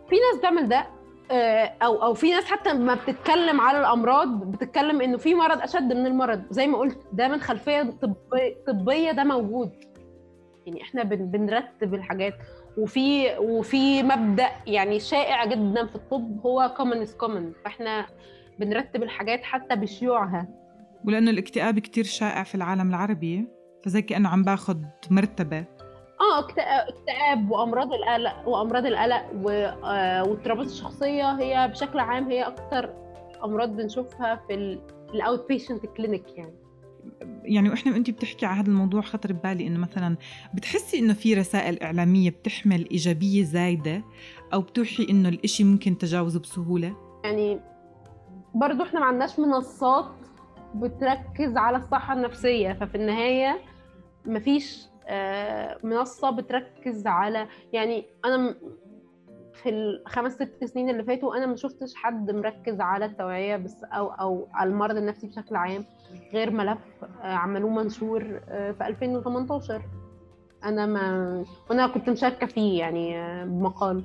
في 0.09 0.15
ناس 0.15 0.39
بتعمل 0.39 0.69
ده 0.69 0.87
آه، 1.31 1.75
أو 1.83 2.03
أو 2.03 2.15
في 2.15 2.31
ناس 2.31 2.45
حتى 2.45 2.73
ما 2.73 2.95
بتتكلم 2.95 3.61
على 3.61 3.81
الأمراض 3.81 4.51
بتتكلم 4.51 5.01
إنه 5.01 5.17
في 5.17 5.35
مرض 5.35 5.61
أشد 5.61 5.93
من 5.93 6.07
المرض. 6.07 6.43
زي 6.51 6.67
ما 6.67 6.79
قلت 6.79 6.99
ده 7.13 7.29
من 7.29 7.41
خلفية 7.41 7.95
طبية 8.67 9.13
ده 9.13 9.25
موجود. 9.25 9.71
يعني 10.67 10.83
إحنا 10.83 11.03
بنرتب 11.03 11.95
الحاجات. 11.95 12.35
وفي 12.79 13.39
وفي 13.39 14.03
مبدأ 14.03 14.49
يعني 14.67 15.01
شائع 15.01 15.45
جدا 15.45 15.87
في 15.87 15.95
الطب 15.95 16.41
هو 16.47 16.75
common 16.79 17.07
is 17.09 17.11
common. 17.27 17.63
فإحنا 17.65 18.07
بنرتب 18.59 19.03
الحاجات 19.03 19.43
حتى 19.43 19.77
بشيوعها. 19.77 20.49
ولأنه 21.05 21.31
الاكتئاب 21.31 21.79
كتير 21.79 22.05
شائع 22.05 22.43
في 22.43 22.55
العالم 22.55 22.89
العربي 22.89 23.49
فزي 23.85 24.03
كأنه 24.03 24.29
عم 24.29 24.43
باخذ 24.43 24.77
مرتبة. 25.11 25.59
آه 26.21 26.39
اكتئاب 26.89 27.51
وأمراض 27.51 27.93
القلق 27.93 28.49
وأمراض 28.49 28.87
القلق 28.87 29.25
آه، 29.85 30.25
واضطرابات 30.25 30.67
الشخصية 30.67 31.33
هي 31.33 31.69
بشكل 31.69 31.99
عام 31.99 32.31
هي 32.31 32.43
أكثر 32.43 32.95
أمراض 33.45 33.77
بنشوفها 33.77 34.43
في 34.49 34.79
ال 35.15 35.49
outpatient 35.49 35.87
clinic 35.87 36.25
يعني. 36.37 36.55
يعني 37.43 37.71
وإحنا 37.71 37.93
وانت 37.93 38.11
بتحكي 38.11 38.47
على 38.47 38.61
هذا 38.61 38.69
الموضوع 38.69 39.01
خطر 39.01 39.33
ببالي 39.33 39.67
إنه 39.67 39.79
مثلا 39.79 40.17
بتحسي 40.55 40.99
إنه 40.99 41.15
في 41.15 41.35
رسائل 41.35 41.83
إعلامية 41.83 42.31
بتحمل 42.31 42.89
إيجابية 42.91 43.45
زايدة 43.45 44.05
أو 44.53 44.61
بتوحي 44.61 45.07
إنه 45.11 45.29
الإشي 45.29 45.65
ممكن 45.65 45.99
تجاوزه 45.99 46.41
بسهولة؟ 46.41 46.97
يعني 47.25 47.61
برضو 48.55 48.83
إحنا 48.83 49.01
ما 49.01 49.07
عندناش 49.07 49.39
منصات 49.39 50.24
بتركز 50.75 51.57
على 51.57 51.77
الصحة 51.77 52.15
النفسية. 52.15 52.73
ففي 52.73 52.95
النهاية 52.95 53.61
مفيش 54.27 54.87
آه، 55.07 55.79
منصة 55.83 56.31
بتركز 56.31 57.07
على 57.07 57.47
يعني 57.73 58.07
أنا 58.25 58.55
في 59.53 59.69
الخمس 59.69 60.33
ست 60.33 60.65
سنين 60.65 60.91
اللي 60.91 61.05
فاتوا 61.05 61.37
أنا 61.37 61.47
ما 61.47 61.57
شفتش 61.57 61.95
حد 61.95 62.31
مركز 62.31 62.81
على 62.81 63.05
التوعية 63.05 63.57
بس 63.57 63.85
أو 63.85 64.07
أو 64.07 64.49
على 64.53 64.71
المرض 64.71 64.97
النفسي 64.97 65.27
بشكل 65.27 65.57
عام 65.57 65.85
غير 66.33 66.51
ملف 66.51 66.79
آه، 67.23 67.27
عملوه 67.27 67.71
منشور 67.71 68.41
آه، 68.49 68.73
في 68.73 68.87
2018 68.87 69.83
أنا 70.65 70.87
ما 70.87 71.45
وأنا 71.71 71.87
كنت 71.87 72.11
مشاركة 72.11 72.47
فيه 72.47 72.79
يعني 72.79 73.15
بمقال. 73.45 74.05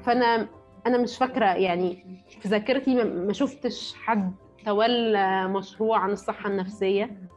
فأنا 0.00 0.48
أنا 0.86 0.98
مش 0.98 1.18
فاكرة 1.18 1.46
يعني 1.46 2.04
في 2.40 2.48
ذاكرتي 2.48 3.04
ما 3.04 3.32
شفتش 3.32 3.94
حد 3.94 4.32
تولى 4.64 5.48
مشروع 5.48 5.98
عن 5.98 6.10
الصحة 6.10 6.50
النفسية. 6.50 7.28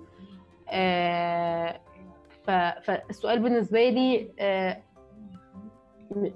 فالسؤال 2.83 3.39
بالنسبة 3.39 3.89
لي 3.89 4.31
آه، 4.39 4.83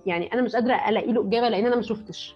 يعني 0.05 0.33
أنا 0.33 0.41
مش 0.41 0.55
قادرة 0.55 0.89
ألاقي 0.89 1.11
له 1.11 1.27
إجابة 1.27 1.49
لأن 1.49 1.65
أنا 1.65 1.75
ما 1.75 1.81
شفتش. 1.81 2.35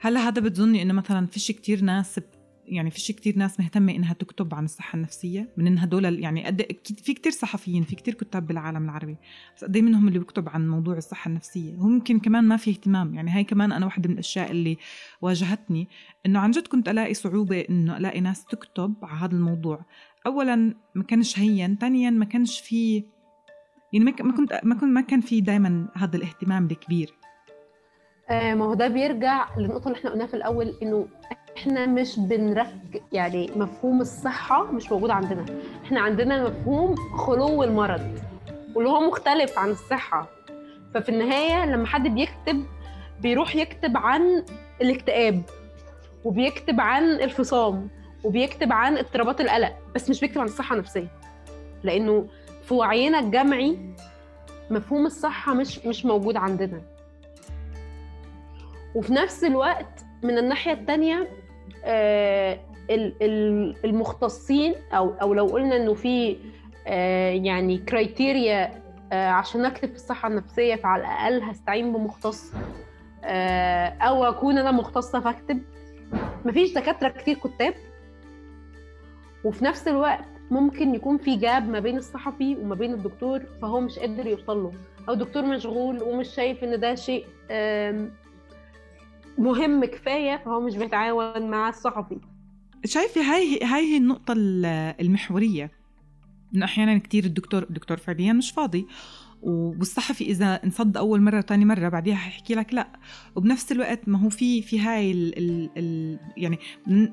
هل 0.00 0.16
هذا 0.16 0.42
بتظني 0.42 0.82
إنه 0.82 0.94
مثلا 0.94 1.26
فيش 1.26 1.50
كتير 1.50 1.80
ناس 1.80 2.20
يعني 2.66 2.90
فيش 2.90 3.12
كتير 3.12 3.38
ناس 3.38 3.60
مهتمة 3.60 3.92
إنها 3.92 4.12
تكتب 4.12 4.54
عن 4.54 4.64
الصحة 4.64 4.96
النفسية 4.96 5.48
من 5.56 5.66
إنها 5.66 5.86
دول 5.86 6.18
يعني 6.18 6.46
قد 6.46 6.62
في 6.84 7.14
كتير 7.14 7.32
صحفيين 7.32 7.82
في 7.82 7.96
كتير 7.96 8.14
كتاب 8.14 8.46
بالعالم 8.46 8.84
العربي 8.84 9.16
بس 9.56 9.64
قد 9.64 9.76
إيه 9.76 9.82
منهم 9.82 10.08
اللي 10.08 10.18
بيكتب 10.18 10.48
عن 10.48 10.68
موضوع 10.68 10.96
الصحة 10.96 11.28
النفسية؟ 11.28 11.74
هو 11.74 11.86
ممكن 11.86 12.20
كمان 12.20 12.44
ما 12.44 12.56
في 12.56 12.70
اهتمام 12.70 13.14
يعني 13.14 13.30
هاي 13.30 13.44
كمان 13.44 13.72
أنا 13.72 13.86
واحدة 13.86 14.08
من 14.08 14.14
الأشياء 14.14 14.50
اللي 14.50 14.76
واجهتني 15.20 15.88
إنه 16.26 16.38
عن 16.38 16.50
جد 16.50 16.66
كنت 16.66 16.88
ألاقي 16.88 17.14
صعوبة 17.14 17.60
إنه 17.70 17.96
ألاقي 17.96 18.20
ناس 18.20 18.44
تكتب 18.44 18.94
على 19.02 19.20
هذا 19.20 19.32
الموضوع. 19.32 19.84
أولا 20.26 20.74
ما 20.94 21.02
كانش 21.02 21.38
هين 21.38 21.76
ثانيا 21.76 22.10
ما 22.10 22.24
كانش 22.24 22.60
في 22.60 23.04
يعني 23.92 24.04
ما 24.04 24.10
كنت 24.10 24.60
ما 24.64 24.74
كنت 24.74 24.84
ما 24.84 25.00
كان 25.00 25.20
في 25.20 25.40
دائما 25.40 25.88
هذا 25.96 26.16
الاهتمام 26.16 26.68
الكبير. 26.70 27.14
آه 28.30 28.54
ما 28.54 28.64
هو 28.64 28.74
ده 28.74 28.88
بيرجع 28.88 29.58
للنقطه 29.58 29.86
اللي 29.88 29.98
إحنا 29.98 30.10
قلناها 30.10 30.26
في 30.26 30.34
الأول 30.34 30.74
إنه 30.82 31.08
إحنا 31.56 31.86
مش 31.86 32.18
بنرك 32.18 33.02
يعني 33.12 33.50
مفهوم 33.56 34.00
الصحة 34.00 34.64
مش 34.72 34.92
موجود 34.92 35.10
عندنا. 35.10 35.44
إحنا 35.84 36.00
عندنا 36.00 36.48
مفهوم 36.48 36.94
خلو 37.16 37.62
المرض 37.62 38.18
واللي 38.74 38.90
هو 38.90 39.00
مختلف 39.00 39.58
عن 39.58 39.70
الصحة. 39.70 40.28
ففي 40.94 41.08
النهاية 41.08 41.66
لما 41.66 41.86
حد 41.86 42.08
بيكتب 42.08 42.64
بيروح 43.20 43.56
يكتب 43.56 43.96
عن 43.96 44.44
الاكتئاب 44.80 45.42
وبيكتب 46.24 46.80
عن 46.80 47.02
الفصام 47.04 47.88
وبيكتب 48.24 48.72
عن 48.72 48.98
اضطرابات 48.98 49.40
القلق 49.40 49.72
بس 49.94 50.10
مش 50.10 50.20
بيكتب 50.20 50.40
عن 50.40 50.46
الصحة 50.46 50.74
النفسيه 50.74 51.08
لأنه 51.82 52.26
في 52.64 52.74
وعينا 52.74 53.18
الجمعي 53.18 53.78
مفهوم 54.70 55.06
الصحة 55.06 55.54
مش 55.54 55.78
مش 55.86 56.04
موجود 56.04 56.36
عندنا. 56.36 56.82
وفي 58.94 59.12
نفس 59.12 59.44
الوقت 59.44 60.04
من 60.22 60.38
الناحية 60.38 60.72
الثانية 60.72 61.16
آه 61.20 61.43
المختصين 63.84 64.74
أو 64.92 65.14
أو 65.22 65.34
لو 65.34 65.46
قلنا 65.46 65.76
إنه 65.76 65.94
في 65.94 66.36
آه 66.86 67.30
يعني 67.30 67.78
كرايتيريا 67.78 68.82
آه 69.12 69.28
عشان 69.28 69.64
أكتب 69.64 69.88
في 69.88 69.94
الصحة 69.94 70.28
النفسية 70.28 70.74
فعلى 70.74 71.02
الأقل 71.02 71.42
هستعين 71.42 71.92
بمختص 71.92 72.52
آه 73.24 73.88
أو 73.88 74.24
أكون 74.24 74.58
أنا 74.58 74.70
مختصة 74.70 75.20
فأكتب. 75.20 75.62
مفيش 76.44 76.74
دكاترة 76.74 77.08
كتير 77.08 77.36
كتاب. 77.38 77.74
وفي 79.44 79.64
نفس 79.64 79.88
الوقت 79.88 80.24
ممكن 80.50 80.94
يكون 80.94 81.18
في 81.18 81.36
جاب 81.36 81.68
ما 81.68 81.78
بين 81.80 81.96
الصحفي 81.96 82.56
وما 82.56 82.74
بين 82.74 82.92
الدكتور 82.94 83.40
فهو 83.62 83.80
مش 83.80 83.98
قادر 83.98 84.26
يوصل 84.26 84.62
له. 84.62 84.72
أو 85.08 85.12
الدكتور 85.14 85.42
مشغول 85.46 86.02
ومش 86.02 86.28
شايف 86.28 86.64
إن 86.64 86.80
ده 86.80 86.94
شيء 86.94 87.24
مهم 89.38 89.84
كفاية 89.84 90.42
فهو 90.44 90.60
مش 90.60 90.76
بيتعاون 90.76 91.50
مع 91.50 91.68
الصحفي. 91.68 92.20
شايفة 92.84 93.20
هاي 93.20 93.58
هاي 93.62 93.92
هي 93.92 93.96
النقطة 93.96 94.34
المحورية. 95.00 95.70
إنه 96.54 96.64
أحيانا 96.64 96.98
كثير 96.98 97.24
الدكتور 97.24 97.62
الدكتور 97.62 97.96
فعليا 97.96 98.32
مش 98.32 98.50
فاضي. 98.50 98.86
والصحفي 99.44 100.24
إذا 100.24 100.64
انصد 100.64 100.96
أول 100.96 101.20
مرة 101.20 101.38
وثاني 101.38 101.64
مرة 101.64 101.88
بعديها 101.88 102.16
حيحكي 102.16 102.54
لك 102.54 102.74
لأ. 102.74 102.88
وبنفس 103.36 103.72
الوقت 103.72 104.08
ما 104.08 104.18
هو 104.18 104.28
في 104.28 104.62
في 104.62 104.80
هاي 104.80 105.12
ال 105.12 105.70
ال 105.76 106.18
يعني 106.36 106.58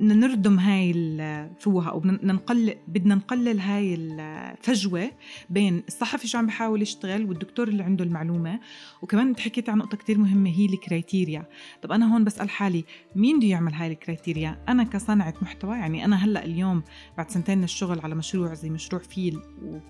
نردم 0.02 0.60
هاي 0.60 0.92
الفوهه 0.92 1.90
أو 1.90 2.00
بدنا 2.00 2.34
نقلل 2.34 2.76
بدنا 2.88 3.16
نقلل 3.16 3.60
هاي 3.60 3.96
الفجوة 3.96 5.12
بين 5.50 5.84
الصحفي 5.88 6.28
شو 6.28 6.38
عم 6.38 6.46
بيحاول 6.46 6.82
يشتغل 6.82 7.26
والدكتور 7.26 7.68
اللي 7.68 7.84
عنده 7.84 8.04
المعلومة. 8.06 8.60
وكمان 9.02 9.28
انت 9.28 9.40
حكيت 9.40 9.70
عن 9.70 9.78
نقطة 9.78 9.98
كثير 9.98 10.18
مهمة 10.18 10.50
هي 10.50 10.66
ال 10.66 10.75
criteria 10.75 11.46
طب 11.82 11.92
أنا 11.92 12.14
هون 12.14 12.24
بسأل 12.24 12.50
حالي 12.50 12.84
مين 13.16 13.40
بده 13.40 13.48
يعمل 13.48 13.74
هاي 13.74 13.92
الكرايتيريا 13.92 14.64
أنا 14.70 14.84
كصانعه 14.84 15.34
محتوى 15.42 15.78
يعني 15.78 16.06
أنا 16.06 16.16
هلأ 16.16 16.46
اليوم 16.46 16.84
بعد 17.18 17.30
سنتين 17.30 17.58
من 17.58 17.64
الشغل 17.64 18.00
على 18.00 18.16
مشروع 18.16 18.54
زي 18.54 18.70
مشروع 18.70 19.02
فيل 19.02 19.40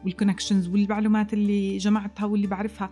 وال 0.05 0.15
connections 0.15 0.67
والمعلومات 0.67 1.33
اللي 1.33 1.77
جمعتها 1.77 2.25
واللي 2.31 2.47
بعرفها. 2.47 2.89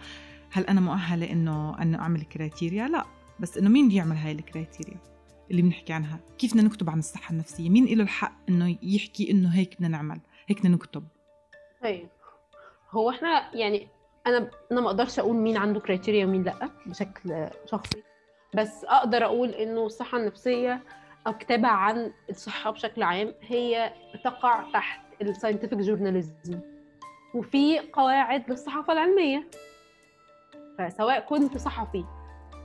هل 0.51 0.63
أنا 0.63 0.81
مؤهلة 0.81 1.31
إنه 1.31 1.81
أنه 1.81 1.99
أعمل 1.99 2.21
criteria 2.21 2.87
لا. 2.87 3.05
بس 3.39 3.57
إنه 3.57 3.69
مين 3.69 3.87
بده 3.87 3.95
يعمل 3.95 4.15
هاي 4.15 4.31
ال 4.31 4.39
criteria 4.39 4.97
اللي 5.51 5.61
بنحكي 5.61 5.93
عنها؟ 5.93 6.19
كيف 6.37 6.53
بدنا 6.53 6.63
نكتب 6.63 6.89
عن 6.89 6.99
الصحة 6.99 7.31
النفسية؟ 7.31 7.69
مين 7.69 7.85
له 7.85 8.03
الحق 8.03 8.33
إنه 8.49 8.77
يحكي 8.83 9.31
إنه 9.31 9.49
هيك 9.49 9.75
بدنا 9.75 9.87
نعمل؟ 9.87 10.19
هيك 10.47 10.59
بدنا 10.59 10.75
نكتب. 10.75 11.03
طيب. 11.83 12.09
هو 12.91 13.09
إحنا 13.09 13.55
يعني 13.55 13.87
أنا 14.27 14.51
أنا 14.71 14.81
ما 14.81 14.87
أقدرش 14.87 15.19
أقول 15.19 15.35
مين 15.35 15.57
عنده 15.57 15.79
criteria 15.79 16.25
ومين 16.25 16.43
لأ 16.43 16.69
بشكل 16.85 17.47
شخصي. 17.65 18.03
بس 18.55 18.83
أقدر 18.83 19.25
أقول 19.25 19.49
إنه 19.49 19.85
الصحة 19.85 20.17
النفسية 20.17 20.83
أو 21.27 21.37
كتابة 21.37 21.67
عن 21.67 22.11
الصحة 22.29 22.71
بشكل 22.71 23.03
عام 23.03 23.33
هي 23.41 23.93
تقع 24.23 24.71
تحت 24.73 25.01
ال 25.21 25.26
scientific 25.26 25.77
journalism 25.77 26.59
وفي 27.33 27.79
قواعد 27.79 28.49
للصحافة 28.49 28.93
العلمية. 28.93 29.47
فسواء 30.77 31.19
كنت 31.19 31.57
صحفي 31.57 32.03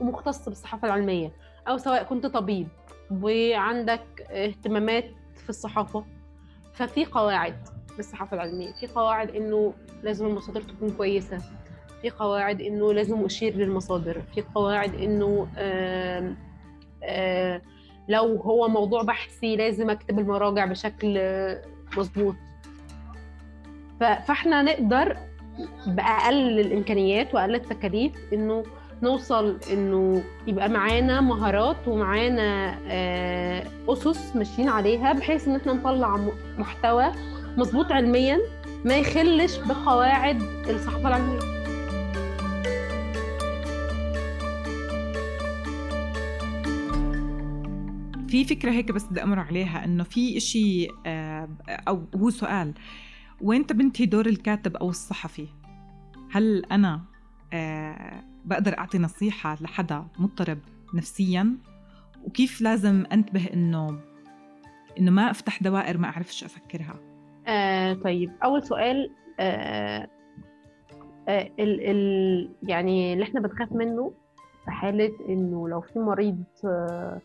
ومختص 0.01 0.49
بالصحافة 0.49 0.85
العلمية 0.87 1.31
أو 1.67 1.77
سواء 1.77 2.03
كنت 2.03 2.25
طبيب 2.25 2.67
وعندك 3.11 4.21
اهتمامات 4.29 5.05
في 5.43 5.49
الصحافة 5.49 6.05
ففي 6.73 7.05
قواعد 7.05 7.55
للصحافة 7.97 8.35
العلمية. 8.35 8.73
في 8.73 8.87
قواعد 8.87 9.35
إنه 9.35 9.73
لازم 10.03 10.25
المصادر 10.25 10.61
تكون 10.61 10.91
كويسة 10.91 11.37
في 12.01 12.09
قواعد 12.09 12.61
إنه 12.61 12.93
لازم 12.93 13.25
أشير 13.25 13.55
للمصادر 13.55 14.21
في 14.21 14.41
قواعد 14.41 14.93
آآ 15.57 16.35
لو 18.09 18.35
هو 18.35 18.67
موضوع 18.67 19.03
بحثي 19.03 19.55
لازم 19.55 19.89
أكتب 19.89 20.19
المراجع 20.19 20.65
بشكل 20.65 21.19
مظبوط. 21.97 22.35
فاحنا 23.99 24.61
نقدر 24.61 25.17
بأقل 25.87 26.59
الإمكانيات 26.59 27.35
وأقل 27.35 27.55
التكاليف 27.55 28.11
إنه 28.33 28.63
نوصل 29.03 29.57
إنه 29.73 30.23
يبقى 30.47 30.69
معانا 30.69 31.21
مهارات 31.21 31.87
ومعانا 31.87 32.77
آه، 32.87 33.63
أسس 33.89 34.35
ماشيين 34.35 34.69
عليها 34.69 35.13
بحيث 35.13 35.47
إن 35.47 35.55
إحنا 35.55 35.73
نطلع 35.73 36.17
محتوى 36.57 37.11
مظبوط 37.57 37.91
علميا 37.91 38.39
ما 38.85 38.97
يخلش 38.97 39.57
بقواعد 39.57 40.41
الصحافة 40.69 41.07
العلمية. 41.07 41.55
في 48.27 48.45
فكرة 48.45 48.71
هيك 48.71 48.91
بس 48.91 49.03
بدي 49.03 49.23
أمر 49.23 49.39
عليها 49.39 49.85
إنه 49.85 50.03
في 50.03 50.37
إشي 50.37 50.87
آه، 51.05 51.49
أو 51.87 52.03
هو 52.15 52.29
سؤال 52.29 52.73
وين 53.41 53.63
بنتهي 53.63 54.05
دور 54.05 54.25
الكاتب 54.25 54.75
أو 54.75 54.89
الصحفي 54.89 55.47
هل 56.31 56.65
أنا 56.65 57.01
آه 57.53 58.23
بقدر 58.45 58.77
أعطي 58.77 58.97
نصيحة 58.97 59.57
لحدا 59.61 60.05
مضطرب 60.19 60.57
نفسيا؟ 60.93 61.57
وكيف 62.23 62.61
لازم 62.61 63.03
أنتبه 63.11 63.45
إنه 63.53 63.99
إنه 64.99 65.11
ما 65.11 65.31
أفتح 65.31 65.63
دوائر 65.63 65.97
ما 65.97 66.07
أعرفش 66.07 66.43
أفكرها؟ 66.43 66.95
آه 67.47 67.93
طيب 67.93 68.31
أول 68.43 68.63
سؤال 68.63 69.11
آه 69.39 70.07
آه 71.27 71.49
ال 71.59 71.89
ال 71.89 72.49
يعني 72.63 73.13
اللي 73.13 73.23
إحنا 73.23 73.39
بنخاف 73.41 73.71
منه 73.71 74.13
في 74.65 74.71
حالة 74.71 75.11
إنه 75.29 75.69
لو 75.69 75.81
في 75.81 75.99
مريض 75.99 76.43
آه 76.65 77.21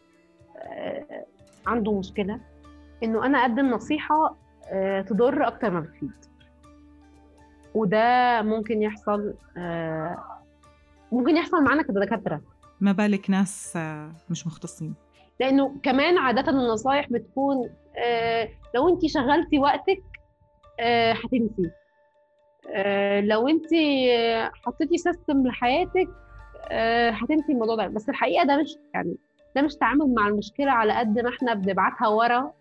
آه 0.57 1.27
عنده 1.67 1.99
مشكلة 1.99 2.41
إنه 3.03 3.27
أنا 3.27 3.39
أقدم 3.39 3.67
نصيحة 3.71 4.37
تضر 5.07 5.47
أكتر 5.47 5.71
ما 5.71 5.81
بتفيد. 5.81 6.11
وده 7.75 8.43
ممكن 8.43 8.83
يحصل 8.83 9.35
آه، 9.57 10.19
ممكن 11.13 11.37
يحصل 11.37 11.65
معانا 11.65 11.83
كدكاترة. 11.83 12.41
ما 12.81 12.93
بالك 12.93 13.31
ناس 13.31 13.79
مش 14.31 14.47
مختصين. 14.47 14.95
لأنه 15.41 15.77
كمان 15.83 16.19
عادة 16.19 16.53
النصايح 16.53 17.07
بتكون 17.11 17.71
لو 18.75 18.89
انت 18.89 19.07
شغلتي 19.07 19.59
وقتك 19.59 20.03
هتنسي. 21.25 21.71
لو 23.29 23.49
انت 23.49 23.67
حطيتي 24.65 24.99
سيستم 24.99 25.47
لحياتك 25.47 26.09
هتنسي 27.23 27.53
الموضوع 27.53 27.75
ده. 27.77 27.87
بس 27.87 28.09
الحقيقة 28.09 28.45
ده 28.47 28.57
مش 28.57 28.77
يعني 28.95 29.17
ده 29.57 29.63
مش 29.63 29.75
تعامل 29.77 30.15
مع 30.15 30.29
المشكلة 30.29 30.71
على 30.73 30.93
قد 30.93 31.19
ما 31.19 31.29
إحنا 31.29 31.55
بنبعتها 31.55 32.09
ورا 32.09 32.53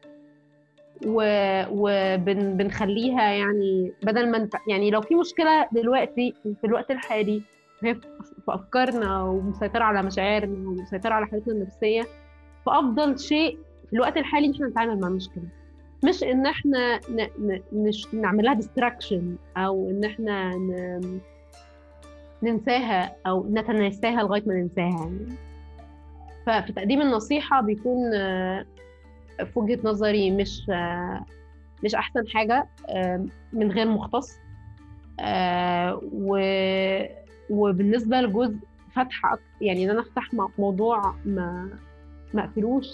وبنخليها 1.72 3.32
يعني 3.32 3.94
بدل 4.04 4.32
ما 4.32 4.50
يعني 4.68 4.92
لو 4.92 5.02
في 5.02 5.16
مشكلة 5.16 5.68
دلوقتي 5.72 6.34
في 6.44 6.68
الوقت 6.68 6.92
الحالي 6.92 7.42
هي 7.84 7.96
في 7.96 8.02
أفكارنا 8.50 9.24
ومسيطرة 9.24 9.84
على 9.84 10.04
مشاعرنا 10.04 10.70
ومسيطرة 10.70 11.14
على 11.14 11.26
حالتنا 11.26 11.54
النفسية 11.54 12.04
فأفضل 12.66 13.20
شيء 13.20 13.58
في 13.90 13.94
الوقت 13.96 14.18
الحالي 14.18 14.46
إن 14.48 14.54
إحنا 14.54 14.68
نتعامل 14.68 15.00
مع 15.00 15.08
المشكلة 15.08 15.44
مش 16.06 16.24
إن 16.24 16.46
إحنا 16.46 16.98
ن... 16.98 17.28
ن... 17.74 17.92
نعمل 18.14 18.46
لها 18.46 18.54
ديستراكشن 18.54 19.36
أو 19.58 19.90
إن 19.90 20.04
إحنا 20.04 20.56
ن... 20.56 21.20
ننساها 22.44 23.16
أو 23.28 23.46
نتناساها 23.50 24.24
لغاية 24.24 24.44
ما 24.46 24.54
ننساها 24.54 24.90
يعني. 25.00 25.26
ففي 26.46 26.74
تقديم 26.74 27.02
النصيحة 27.02 27.62
بيكون 27.62 28.00
في 29.45 29.60
وجهة 29.60 29.80
نظري 29.84 30.32
مش 30.32 30.62
مش 31.84 31.95
أحسن 31.95 32.28
حاجة 32.28 32.67
من 33.54 33.71
غير 33.71 33.88
مختص. 33.88 34.32
وبالنسبة 37.49 38.21
لجزء 38.21 38.58
فتح 38.95 39.36
يعني 39.62 39.86
إن 39.86 39.89
أنا 39.89 40.02
أفتح 40.02 40.30
موضوع 40.58 41.15
ما 41.25 41.69
ما 42.34 42.43
أقفلوش. 42.43 42.88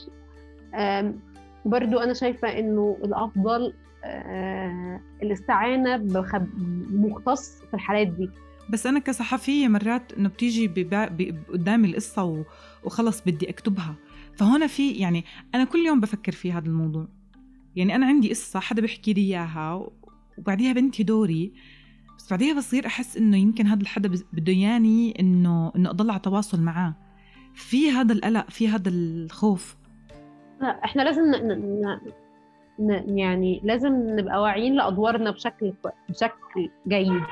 برضو 1.65 1.99
أنا 1.99 2.13
شايفة 2.13 2.60
إنه 2.60 2.97
الأفضل 3.03 3.73
الاستعانة 5.23 5.97
بمختص 5.97 7.62
في 7.62 7.73
الحالات 7.73 8.08
دي. 8.08 8.29
بس 8.69 8.88
أنا 8.88 8.99
كصحفية 8.99 9.67
مرات 9.67 10.13
إنه 10.13 10.29
بتيجي 10.29 10.67
قدامي 11.49 11.88
القصة 11.88 12.45
وخلص 12.84 13.21
بدي 13.21 13.49
أكتبها. 13.49 13.95
فهون 14.36 14.67
في 14.67 14.91
يعني 14.91 15.24
أنا 15.56 15.63
كل 15.63 15.80
يوم 15.80 16.00
بفكر 16.00 16.32
في 16.32 16.52
هذا 16.52 16.65
الموضوع. 16.65 17.08
يعني 17.76 17.95
أنا 17.95 18.06
عندي 18.06 18.30
قصة 18.30 18.60
حدا 18.60 18.82
بيحكي 18.82 19.13
لي 19.13 19.21
إياها 19.21 19.89
وبعديها 20.38 20.74
بنتي 20.74 21.04
دوري. 21.04 21.54
بس 22.17 22.30
بعديها 22.30 22.58
بصير 22.58 22.86
أحس 22.86 23.17
إنه 23.17 23.38
يمكن 23.38 23.67
هذا 23.67 23.82
الحدا 23.82 24.12
بده 24.34 24.54
ياني 24.54 25.19
إنه 25.19 25.71
إنه 25.76 25.89
أضل 25.89 26.10
على 26.10 26.19
تواصل 26.19 26.62
معاه. 26.62 26.95
في 27.54 27.91
هذا 27.91 28.13
القلق 28.13 28.50
في 28.50 28.67
هذا 28.67 28.89
الخوف. 28.89 29.78
لا 30.62 30.84
إحنا 30.86 31.02
لازم 31.02 31.21
ن... 31.21 31.48
ن... 31.48 32.00
ن... 32.80 33.17
يعني 33.17 33.62
لازم 33.63 33.93
نبقى 34.19 34.41
واعيين 34.41 34.76
لأدوارنا 34.76 35.32
بشكل 35.32 35.74
بشكل 36.10 36.69
جيد. 36.88 37.24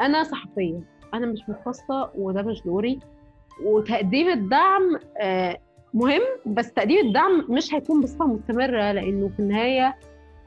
أنا 0.00 0.22
صحفية 0.22 0.80
أنا 1.14 1.26
مش 1.26 1.40
مختصة 1.48 2.10
وده 2.14 2.42
مش 2.42 2.62
دوري. 2.62 3.00
وتقديم 3.64 4.28
الدعم 4.28 4.98
آه، 5.20 5.58
مهم 5.94 6.20
بس 6.46 6.72
تقديم 6.72 7.06
الدعم 7.06 7.44
مش 7.48 7.74
هيكون 7.74 8.00
بصفة 8.00 8.26
مستمرة 8.26 8.92
لأنه 8.92 9.28
في 9.28 9.40
النهاية 9.40 9.96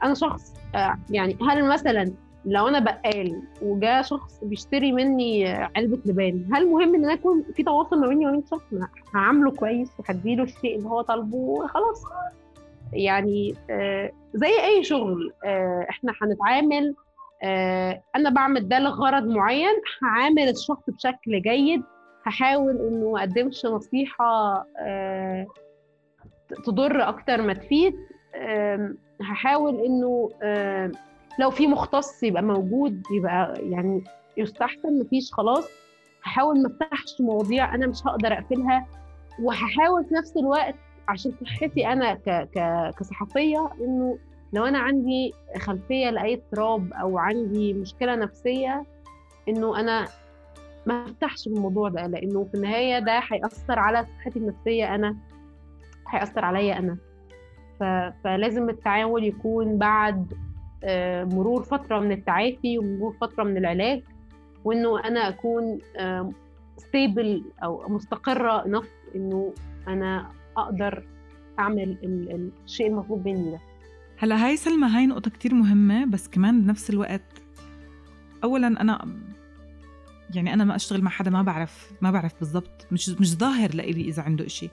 أنا 0.02 0.14
شخص 0.14 0.54
آه، 0.74 0.98
يعني 1.10 1.36
هل 1.50 1.68
مثلا 1.68 2.12
لو 2.44 2.68
أنا 2.68 2.78
بقال 2.78 3.42
وجاء 3.62 4.02
شخص 4.02 4.44
بيشتري 4.44 4.92
مني 4.92 5.48
علبة 5.48 5.98
لبان 6.06 6.44
هل 6.52 6.68
مهم 6.68 6.94
إن 6.94 7.04
أنا 7.04 7.12
يكون 7.12 7.44
في 7.56 7.62
تواصل 7.62 8.00
ما 8.00 8.08
بيني 8.08 8.26
وبين 8.26 8.40
الشخص 8.40 8.64
هعامله 9.14 9.50
كويس 9.50 9.88
وهديله 9.98 10.42
الشيء 10.42 10.76
اللي 10.78 10.88
هو 10.88 11.02
طالبه 11.02 11.36
وخلاص. 11.36 12.02
يعني 12.92 13.54
آه، 13.70 14.10
زي 14.34 14.64
أي 14.64 14.84
شغل 14.84 15.32
آه، 15.44 15.86
إحنا 15.90 16.12
هنتعامل 16.22 16.94
أنا 18.16 18.30
بعمل 18.30 18.68
ده 18.68 18.78
لغرض 18.78 19.22
معين 19.24 19.74
هعامل 20.02 20.48
الشخص 20.48 20.90
بشكل 20.90 21.42
جيد 21.42 21.82
هحاول 22.24 22.76
إنه 22.76 23.10
ما 23.12 23.18
أقدمش 23.20 23.66
نصيحة 23.66 24.64
آه، 24.78 25.46
تضر 26.66 27.08
أكتر 27.08 27.42
ما 27.42 27.52
تفيد. 27.54 27.94
هحاول 29.22 29.80
إنه 29.80 30.28
لو 31.38 31.50
في 31.50 31.66
مختص 31.66 32.22
يبقى 32.22 32.42
موجود 32.42 33.02
يبقى 33.10 33.54
يعني 33.70 34.04
يستحسن 34.36 35.00
مفيش 35.00 35.32
خلاص. 35.32 35.68
هحاول 36.24 36.62
ما 36.62 36.68
أفتحش 36.68 37.20
مواضيع 37.20 37.74
أنا 37.74 37.86
مش 37.86 38.06
هقدر 38.06 38.32
أقفلها. 38.32 38.86
وهحاول 39.42 40.04
في 40.04 40.14
نفس 40.14 40.36
الوقت 40.36 40.74
عشان 41.08 41.32
صحتي 41.44 41.86
أنا 41.86 42.14
ك 42.14 42.28
ك 42.54 42.90
كصحفية 42.98 43.70
إنه 43.80 44.18
لو 44.52 44.64
أنا 44.64 44.78
عندي 44.78 45.32
خلفية 45.58 46.10
لأي 46.10 46.34
اضطراب 46.34 46.92
أو 46.92 47.18
عندي 47.18 47.72
مشكلة 47.74 48.14
نفسية 48.14 48.84
إنه 49.48 49.80
أنا 49.80 50.08
ما 50.86 51.04
افتحش 51.04 51.46
الموضوع 51.46 51.88
ده 51.88 52.06
لأنه 52.06 52.44
في 52.44 52.54
النهاية 52.54 52.98
ده 52.98 53.20
هيأثر 53.30 53.78
على 53.78 54.06
صحتي 54.06 54.38
النفسية 54.38 54.94
أنا 54.94 55.16
هيأثر 56.08 56.44
عليا 56.44 56.78
أنا. 56.78 56.96
فلازم 58.24 58.68
التعامل 58.70 59.24
يكون 59.24 59.78
بعد 59.78 60.34
آه، 60.84 61.24
مرور 61.24 61.62
فترة 61.62 62.00
من 62.00 62.12
التعافي 62.12 62.78
ومرور 62.78 63.16
فترة 63.20 63.44
من 63.44 63.56
العلاج 63.56 64.02
وإنه 64.64 65.00
أنا 65.04 65.28
أكون 65.28 65.78
ستيبل 66.76 67.44
أو 67.62 67.88
مستقرة 67.88 68.68
نف 68.68 68.88
إنه 69.14 69.52
أنا 69.88 70.30
أقدر 70.56 71.04
أعمل 71.58 71.96
الشيء 72.64 72.86
المطلوب 72.86 73.28
مني 73.28 73.50
ده 73.50 73.60
هلا 74.18 74.46
هاي 74.46 74.56
سلمى 74.56 74.86
هاي 74.86 75.06
نقطة 75.06 75.30
كتير 75.30 75.54
مهمة 75.54 76.04
بس 76.06 76.28
كمان 76.28 76.62
بنفس 76.62 76.90
الوقت 76.90 77.42
اولا 78.44 78.66
أنا 78.66 79.08
يعني 80.34 80.54
أنا 80.54 80.64
ما 80.64 80.76
أشتغل 80.76 81.02
مع 81.02 81.10
حدا 81.10 81.30
ما 81.30 81.42
بعرف 81.42 81.92
ما 82.02 82.10
بعرف 82.10 82.32
بالضبط. 82.40 82.86
مش 82.92 83.08
مش 83.08 83.36
ظاهر 83.36 83.74
لإلي 83.74 84.08
إذا 84.08 84.22
عنده 84.22 84.46
إشي. 84.46 84.68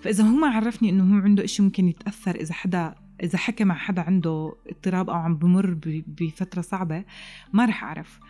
فإذا 0.00 0.24
هو 0.24 0.36
ما 0.36 0.48
عرفني 0.48 0.90
إنه 0.90 1.14
هو 1.14 1.22
عنده 1.22 1.44
إشي 1.44 1.62
ممكن 1.62 1.88
يتأثر 1.88 2.34
إذا 2.34 2.54
حدا 2.54 2.94
إذا 3.22 3.38
حكى 3.38 3.64
مع 3.64 3.74
حدا 3.74 4.02
عنده 4.02 4.54
اضطراب 4.68 5.10
أو 5.10 5.16
عم 5.16 5.36
بمر 5.36 5.78
بفترة 6.06 6.60
صعبة 6.60 7.04
ما 7.52 7.64
رح 7.64 7.84
أعرف. 7.84 8.20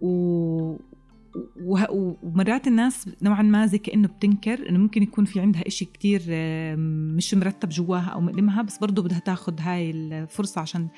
و 0.00 0.76
ومرات 2.22 2.66
الناس 2.66 3.08
نوعا 3.22 3.42
ما 3.42 3.66
زي 3.66 3.78
كأنه 3.78 4.08
بتنكر 4.08 4.68
إنه 4.68 4.78
ممكن 4.78 5.02
يكون 5.02 5.24
في 5.24 5.40
عندها 5.40 5.66
إشي 5.66 5.84
كتير 5.84 6.22
مش 7.16 7.34
مرتب 7.34 7.68
جواها 7.68 8.08
أو 8.08 8.20
مؤلمها 8.20 8.62
بس 8.62 8.78
برضه 8.78 9.02
بدها 9.02 9.18
تاخد 9.18 9.60
هاي 9.60 9.90
الفرصة 9.90 10.60
عشان 10.60 10.88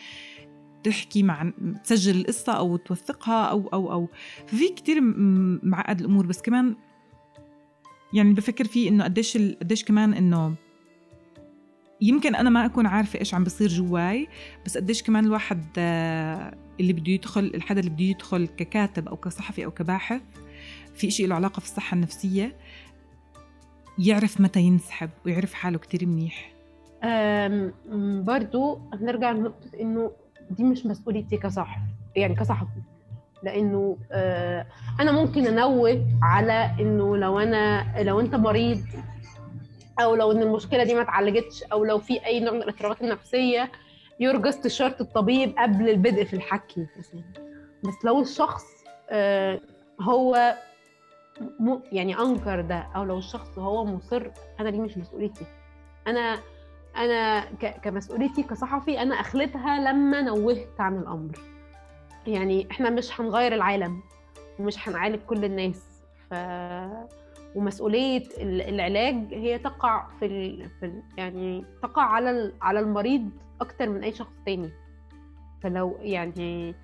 تحكي 0.85 1.23
مع 1.23 1.53
تسجل 1.85 2.21
القصة 2.21 2.53
أو 2.53 2.77
توثقها 2.77 3.45
أو 3.45 3.69
أو 3.73 3.93
أو. 3.93 4.09
ففي 4.47 4.69
كتير 4.69 5.01
معقد 5.63 6.01
الأمور 6.01 6.27
بس 6.27 6.43
كمان 6.43 6.77
يعني 8.13 8.33
بفكر 8.33 8.65
فيه 8.65 8.89
إنه 8.89 9.05
قديش 9.05 9.37
قديش 9.37 9.85
كمان 9.85 10.15
إنه 10.15 10.55
يمكن 12.01 12.35
أنا 12.35 12.51
ما 12.51 12.65
أكون 12.65 12.87
عارفة 12.87 13.19
إيش 13.19 13.35
عم 13.35 13.45
بصير 13.45 13.69
جواي 13.69 14.29
بس 14.67 14.77
قديش 14.77 15.03
كمان 15.03 15.25
الواحد 15.25 15.65
آه، 15.79 16.55
اللي 16.81 16.93
بده 16.93 17.13
يدخل 17.13 17.53
الحدا 17.55 17.81
اللي 17.81 17.91
بده 17.91 18.05
يدخل 18.05 18.47
ككاتب 18.47 19.09
أو 19.09 19.17
كصحفي 19.17 19.65
أو 19.65 19.71
كباحث 19.71 20.23
في 20.95 21.09
إشي 21.09 21.27
له 21.27 21.35
علاقة 21.35 21.61
في 21.61 21.67
الصحة 21.67 21.95
النفسية 21.95 22.57
يعرف 23.99 24.41
متى 24.41 24.61
ينسحب 24.61 25.11
ويعرف 25.27 25.55
حاله 25.55 25.79
كتير 25.79 26.07
منيح. 26.07 26.53
برضو 28.25 28.81
نرجع 29.01 29.33
لنقطة 29.33 29.71
إنه 29.81 30.11
دي 30.55 30.65
مش 30.65 30.87
مسؤوليتي 30.87 31.37
كصحفي 31.37 31.81
يعني 32.17 32.35
كصحفي 32.35 32.81
لأنه 33.43 33.97
آه 34.13 34.67
أنا 35.01 35.13
ممكن 35.13 35.47
أنوه 35.47 36.07
على 36.23 36.71
إنه 36.81 37.17
لو 37.17 37.39
أنا 37.39 37.85
لو 38.03 38.21
أنت 38.21 38.35
مريض 38.35 38.81
أو 40.01 40.15
لو 40.15 40.33
إن 40.33 40.43
المشكلة 40.43 40.85
دي 40.85 40.95
ما 40.95 41.03
اتعالجتش 41.03 41.63
أو 41.63 41.85
لو 41.85 41.99
في 41.99 42.27
أي 42.27 42.41
نوع 42.41 42.53
من 42.53 42.63
الاضطرابات 42.63 43.03
النفسية 43.03 43.71
يرجى 44.21 44.49
استشاره 44.49 44.97
الطبيب 45.01 45.55
قبل 45.59 45.89
البدء 45.91 46.25
في 46.25 46.37
الحكي 46.37 46.87
بس 47.85 48.05
لو 48.05 48.21
الشخص 48.21 48.65
آه 49.11 49.61
هو 50.01 50.55
يعني 51.93 52.19
أنكر 52.19 52.61
ده 52.61 52.87
أو 52.97 53.05
لو 53.05 53.19
الشخص 53.19 53.59
هو 53.59 53.85
مصر 53.85 54.23
أنا 54.61 54.71
دي 54.71 54.79
مش 54.79 54.99
مسؤوليتي. 54.99 55.45
أنا 56.07 56.39
أنا 56.97 57.45
كمسؤوليتي 57.83 58.43
كصحفي 58.43 59.03
أنا 59.03 59.15
أخلتها 59.21 59.93
لما 59.93 60.21
نوهت 60.23 60.81
عن 60.81 60.99
الأمر. 60.99 61.39
يعني 62.27 62.69
إحنا 62.71 62.91
مش 62.91 63.21
هنغير 63.21 63.55
العالم 63.55 64.01
ومش 64.59 64.89
هنعالج 64.89 65.21
كل 65.27 65.45
الناس. 65.45 66.03
ف 66.31 66.35
ومسؤولية 67.55 68.23
العلاج 68.39 69.35
هي 69.35 69.59
تقع 69.59 70.07
في 70.21 70.27
ال... 70.27 70.69
في 70.81 70.87
ال... 70.87 71.03
يعني 71.17 71.65
تقع 71.83 72.03
على. 72.03 72.53
على 72.63 72.81
المريض 72.81 73.31
أكتر 73.61 73.89
من 73.89 74.05
أي 74.05 74.13
شخص 74.13 74.33
تاني. 74.47 74.71
فلو 75.63 75.97
يعني 76.01 76.75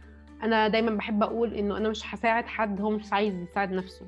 أنا 0.42 0.68
دايما 0.68 0.90
بحب 0.90 1.22
أقول 1.22 1.54
إنه 1.54 1.76
أنا 1.76 1.88
مش 1.88 2.14
هساعد 2.14 2.46
حد 2.46 2.80
هو 2.80 2.90
مش 2.90 3.12
عايز 3.12 3.34
يساعد 3.34 3.72
نفسه. 3.72 4.06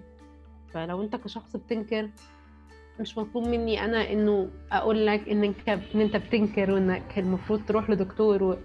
فلو 0.69 1.03
أنت 1.03 1.17
كشخص 1.17 1.57
بتنكر 1.57 2.11
مش 3.01 3.19
مطلوب 3.19 3.47
مني 3.49 3.85
أنا 3.85 4.13
إنه 4.13 4.51
أقول 4.73 5.07
لك 5.07 5.29
إنك 5.29 5.69
إن 5.69 6.01
أنت 6.01 6.17
بتنكر 6.17 6.71
وإنك 6.71 7.19
المفروض 7.19 7.65
تروح 7.65 7.91
لدكتور. 7.91 8.59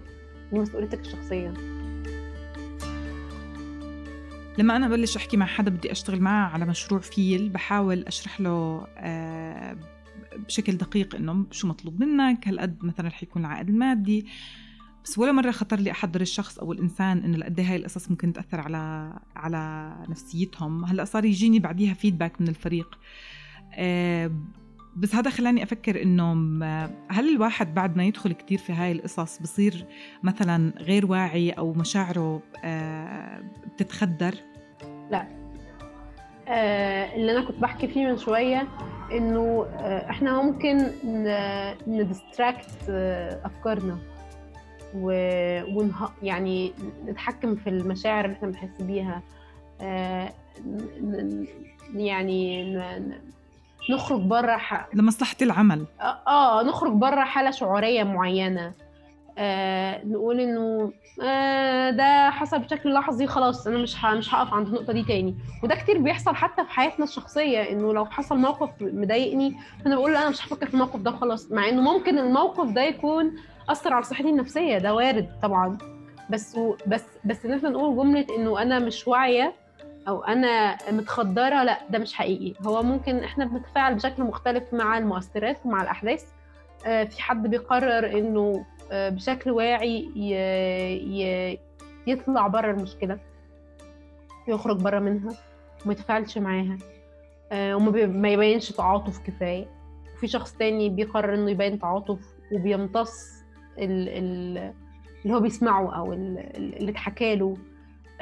دي 0.52 0.58
مسؤوليتك 0.58 1.00
الشخصية. 1.00 1.52
لما 4.58 4.76
أنا 4.76 4.88
ببلش 4.88 5.16
أحكي 5.16 5.36
مع 5.36 5.46
حدا 5.46 5.70
بدي 5.70 5.92
أشتغل 5.92 6.20
معه 6.20 6.48
على 6.48 6.64
مشروع 6.64 7.00
فيل 7.00 7.48
بحاول 7.48 8.02
أشرح 8.02 8.40
له 8.40 8.86
آه، 8.98 9.76
بشكل 10.36 10.76
دقيق 10.76 11.14
إنه 11.14 11.46
شو 11.50 11.68
مطلوب 11.68 12.00
منك 12.00 12.48
هالقد 12.48 12.84
مثلا 12.84 13.08
رح 13.08 13.22
يكون 13.22 13.44
العائد 13.44 13.68
المادي؟ 13.68 14.26
بس 15.04 15.18
ولا 15.18 15.32
مرة 15.32 15.50
خطر 15.50 15.80
لي 15.80 15.90
أحضر 15.90 16.20
الشخص 16.20 16.58
أو 16.58 16.72
الإنسان 16.72 17.18
انه 17.18 17.44
قد 17.44 17.58
إيه 17.60 17.66
هاي 17.66 17.76
القصص 17.76 18.10
ممكن 18.10 18.32
تأثر 18.32 18.60
على 18.60 19.12
على 19.36 19.92
نفسيتهم. 20.08 20.84
هلأ 20.84 21.04
صار 21.04 21.24
يجيني 21.24 21.58
بعديها 21.58 21.94
feedback 21.94 22.40
من 22.40 22.48
الفريق. 22.48 22.98
بس 24.96 25.14
هذا 25.14 25.30
خلاني 25.30 25.62
أفكر 25.62 26.02
إنه 26.02 26.32
هل 27.08 27.28
الواحد 27.34 27.74
بعد 27.74 27.96
ما 27.96 28.04
يدخل 28.04 28.32
كتير 28.32 28.58
في 28.58 28.72
هاي 28.72 28.92
القصص 28.92 29.38
بصير 29.38 29.86
مثلا 30.22 30.72
غير 30.78 31.06
واعي 31.06 31.50
أو 31.50 31.72
مشاعره 31.72 32.42
آه، 32.64 33.40
بتتخدر؟ 33.74 34.34
لا. 35.10 35.26
آه، 36.48 37.16
اللي 37.16 37.32
أنا 37.32 37.44
كنت 37.44 37.58
بحكي 37.58 37.88
فيه 37.88 38.06
من 38.06 38.16
شوية 38.16 38.68
إنه 39.12 39.66
إحنا 40.10 40.42
ممكن 40.42 40.90
ندستراكت 41.86 42.90
أفكارنا 43.44 43.98
ونه... 44.94 46.08
يعني 46.22 46.72
نتحكم 47.06 47.54
في 47.54 47.70
المشاعر 47.70 48.24
اللي 48.24 48.36
إحنا 48.36 48.48
بنحس 48.48 48.82
بيها. 48.82 49.22
يعني 51.94 52.76
نخرج 53.90 54.20
بره 54.20 54.56
ح... 54.56 54.86
لمصلحة 54.94 55.36
العمل. 55.42 55.84
آه, 56.00 56.18
آه 56.26 56.62
نخرج 56.62 56.92
بره 56.92 57.24
حالة 57.24 57.50
شعورية 57.50 58.02
معينة. 58.04 58.72
آه 59.38 60.04
نقول 60.04 60.40
إنه 60.40 60.92
آه 61.22 61.90
ده 61.90 62.30
حصل 62.30 62.58
بشكل 62.58 62.92
لحظي 62.94 63.26
خلاص 63.26 63.66
أنا 63.66 63.78
مش 63.78 64.04
مش 64.04 64.34
هقف 64.34 64.54
عند 64.54 64.66
النقطة 64.66 64.92
دي 64.92 65.02
تاني. 65.02 65.36
وده 65.62 65.74
كتير 65.74 65.98
بيحصل 65.98 66.34
حتى 66.34 66.64
في 66.64 66.70
حياتنا 66.70 67.04
الشخصية 67.04 67.62
إنه 67.62 67.92
لو 67.92 68.04
حصل 68.06 68.38
موقف 68.38 68.70
مضايقني 68.80 69.56
أنا 69.86 69.96
بقول 69.96 70.16
أنا 70.16 70.28
مش 70.28 70.46
هفكر 70.46 70.66
في 70.66 70.74
الموقف 70.74 71.00
ده 71.00 71.10
خلاص. 71.10 71.52
مع 71.52 71.68
إنه 71.68 71.82
ممكن 71.82 72.18
الموقف 72.18 72.70
ده 72.70 72.82
يكون 72.82 73.36
أثر 73.68 73.92
على 73.94 74.02
صحتي 74.04 74.28
النفسية 74.28 74.78
ده 74.78 74.94
وارد 74.94 75.28
طبعا. 75.42 75.78
بس 76.30 76.58
بس 76.86 77.04
بس 77.24 77.46
ان 77.46 77.52
إحنا 77.52 77.68
نقول 77.68 77.96
جملة 77.96 78.26
إنه 78.36 78.62
أنا 78.62 78.78
مش 78.78 79.08
واعية 79.08 79.54
أو 80.08 80.24
أنا 80.24 80.76
متخدرة 80.92 81.64
لأ 81.64 81.78
ده 81.90 81.98
مش 81.98 82.14
حقيقي. 82.14 82.54
هو 82.66 82.82
ممكن 82.82 83.16
إحنا 83.18 83.44
بنتفاعل 83.44 83.94
بشكل 83.94 84.22
مختلف 84.22 84.74
مع 84.74 84.98
المؤثرات 84.98 85.56
ومع 85.64 85.82
الأحداث. 85.82 86.24
آه، 86.86 87.04
في 87.04 87.22
حد 87.22 87.46
بيقرر 87.46 88.18
إنه 88.18 88.64
آه، 88.92 89.08
بشكل 89.08 89.50
واعي 89.50 90.08
يطلع 92.06 92.46
بره 92.46 92.70
المشكلة 92.70 93.18
يخرج 94.48 94.76
بره 94.80 94.98
منها 94.98 95.34
وما 95.84 95.92
يتفاعلش 95.92 96.38
معاها 96.38 96.78
آه، 97.52 97.74
وما 97.76 98.28
يبينش 98.28 98.72
تعاطف 98.72 99.18
كفاية. 99.18 99.66
وفي 100.14 100.26
شخص 100.28 100.52
تاني 100.52 100.88
بيقرر 100.88 101.34
إنه 101.34 101.50
يبين 101.50 101.78
تعاطف 101.78 102.18
وبيمتص 102.52 103.26
اللي 103.78 104.72
هو 105.26 105.40
بيسمعه 105.40 105.96
أو 105.96 106.12
اللي 106.12 106.90
اتحكى 106.90 107.36
له. 107.36 107.56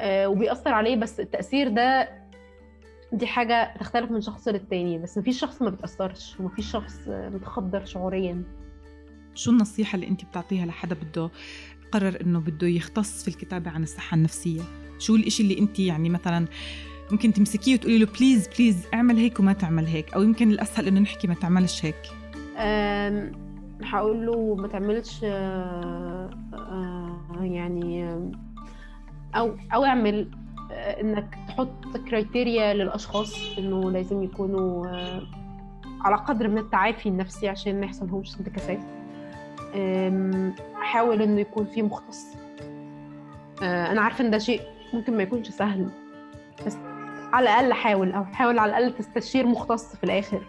وبيأثر 0.00 0.72
عليه 0.72 0.96
بس 0.96 1.20
التأثير 1.20 1.68
ده 1.68 2.09
دي 3.12 3.26
حاجة 3.26 3.74
تختلف 3.80 4.11
من 4.11 4.20
شخص 4.20 4.48
للتاني 4.48 4.98
بس 4.98 5.18
مفيش 5.18 5.40
شخص 5.40 5.62
ما 5.62 5.70
بتأثرش 5.70 6.40
ومفيش 6.40 6.70
شخص 6.70 7.09
متخدر 7.09 7.85
شعوريا. 7.85 8.42
شو 9.35 9.50
النصيحة 9.50 9.96
اللي 9.96 10.09
أنت 10.09 10.24
بتعطيها 10.24 10.66
لحدا 10.66 10.94
بده 10.94 11.30
قرر 11.92 12.20
إنه 12.20 12.40
بده 12.40 12.66
يختص 12.66 13.22
في 13.22 13.28
الكتابة 13.28 13.70
عن 13.70 13.83
الصحة 13.83 14.14
النفسية؟ 14.14 14.61
شو 14.98 15.16
الإشي 15.16 15.42
اللي 15.42 15.59
أنت 15.59 15.78
يعني 15.78 16.09
مثلا 16.09 16.46
ممكن 17.11 17.33
تمسكيه 17.33 17.74
وتقولي 17.74 17.98
له 17.98 18.07
please 18.18 18.48
please 18.48 18.87
اعمل 18.94 19.16
هيك 19.16 19.40
وما 19.40 19.52
تعمل 19.52 19.87
هيك؟ 19.87 20.14
أو 20.14 20.22
يمكن 20.22 20.50
الأسهل 20.50 20.87
إنه 20.87 21.00
نحكي 21.00 21.26
ما 21.26 21.35
تعملش 21.35 21.85
هيك. 21.85 21.96
هقول 23.83 24.26
له 24.26 24.54
ما 24.54 24.68
تعملش 24.68 25.20
آه، 25.24 26.30
آه، 26.54 27.38
يعني 27.40 28.04
أو 29.37 29.57
أو 29.75 29.85
أعمل 29.85 30.31
آه، 30.73 31.01
إنك 31.01 31.38
تحط 31.49 31.97
كرايتيريا 32.11 32.75
للأشخاص 32.75 33.59
إنه 33.59 33.90
لازم 33.90 34.23
يكونوا 34.23 34.87
آه، 34.87 35.23
على 36.01 36.16
قدر 36.16 36.49
من 36.49 36.59
التعافي 36.59 37.09
النفسي 37.09 37.49
عشان 37.49 37.81
ما 37.81 37.87
يحصلهمش 37.87 38.37
انتكاسات. 38.40 38.81
حاول 40.75 41.23
إنه 41.23 41.40
يكون 41.40 41.64
في 41.64 41.83
مختص. 41.83 42.25
آه، 43.62 43.92
أنا 43.92 44.01
عارفة 44.01 44.25
إن 44.25 44.31
ده 44.31 44.38
شيء 44.38 44.61
ممكن 44.92 45.16
ما 45.16 45.23
يكونش 45.23 45.49
سهل 45.49 45.90
بس 46.66 46.77
على 47.33 47.44
الأقل 47.51 47.73
حاول 47.73 48.12
أو 48.12 48.25
حاول 48.25 48.59
على 48.59 48.79
الأقل 48.79 48.94
تستشير 48.94 49.47
مختص 49.47 49.97
في 49.97 50.05
الآخر. 50.05 50.42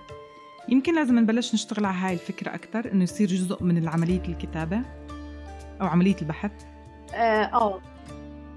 يمكن 0.70 0.96
لازم 0.96 1.20
نبلش 1.20 1.54
نشتغل 1.54 1.86
على 1.86 1.98
هاي 1.98 2.14
الفكرة 2.14 2.56
أكثر 2.56 2.92
إنه 2.92 3.04
يصير 3.04 3.28
جزء 3.28 3.64
من 3.64 3.88
عملية 3.88 4.22
الكتابة 4.28 4.82
أو 5.82 5.88
عملية 5.88 6.16
البحث. 6.22 6.52
آه. 7.14 7.82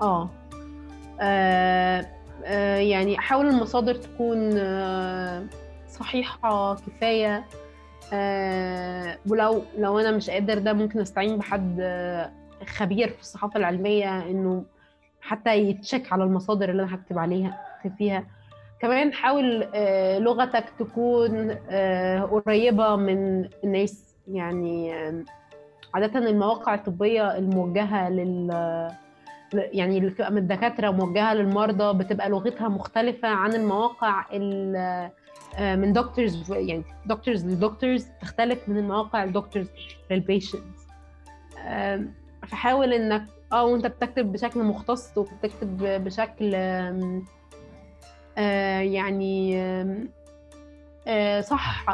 آه, 0.02 0.28
آه, 1.20 2.06
آه 2.44 2.76
يعني 2.76 3.18
احاول 3.18 3.46
المصادر 3.46 3.94
تكون 3.94 4.52
آه 4.58 5.44
صحيحة 5.88 6.74
كفاية. 6.74 7.44
آه 8.12 9.18
ولو 9.30 9.62
لو 9.78 9.98
أنا 9.98 10.10
مش 10.10 10.30
قادر 10.30 10.58
ده 10.58 10.72
ممكن 10.72 11.00
أستعين 11.00 11.36
بحد 11.38 11.76
آه 11.80 12.30
خبير 12.66 13.08
في 13.08 13.20
الصحافة 13.20 13.56
العلمية 13.60 14.18
إنه 14.22 14.64
حتى 15.20 15.54
يتشك 15.58 16.12
على 16.12 16.24
المصادر 16.24 16.70
اللي 16.70 16.82
أنا 16.82 16.94
هكتب 16.94 17.18
عليها 17.18 17.58
فيها. 17.98 18.24
كمان 18.80 19.12
حاول 19.12 19.68
آه 19.74 20.18
لغتك 20.18 20.64
تكون 20.78 21.56
آه 21.70 22.20
قريبة 22.22 22.96
من 22.96 23.48
الناس. 23.64 24.14
يعني 24.28 24.94
آه 24.94 25.24
عادة 25.94 26.18
المواقع 26.18 26.74
الطبية 26.74 27.36
الموجهة 27.38 28.10
لل 28.10 28.50
يعني 29.54 29.98
اللي 29.98 30.10
بتبقى 30.10 30.30
من 30.30 30.38
الدكاترة 30.38 30.90
موجهه 30.90 31.34
للمرضى 31.34 31.98
بتبقى 31.98 32.28
لغتها 32.28 32.68
مختلفة 32.68 33.28
عن 33.28 33.54
المواقع 33.54 34.24
آه، 34.32 35.76
من 35.76 35.92
دكتورز 35.92 36.52
يعني 36.52 36.84
دكتورز 37.06 37.46
لدكتورز 37.46 38.06
تختلف 38.20 38.68
من 38.68 38.78
المواقع 38.78 39.24
الدكتورز 39.24 39.68
للبيشنتس 40.10 40.88
فحاول 42.48 42.92
إنك 42.92 43.24
آه 43.52 43.64
وأنت 43.64 43.86
بتكتب 43.86 44.32
بشكل 44.32 44.62
مختص 44.62 45.18
وبتكتب 45.18 45.78
بشكل 46.04 46.54
آه، 48.38 48.80
يعني 48.80 49.60
آه، 51.06 51.40
صح 51.40 51.86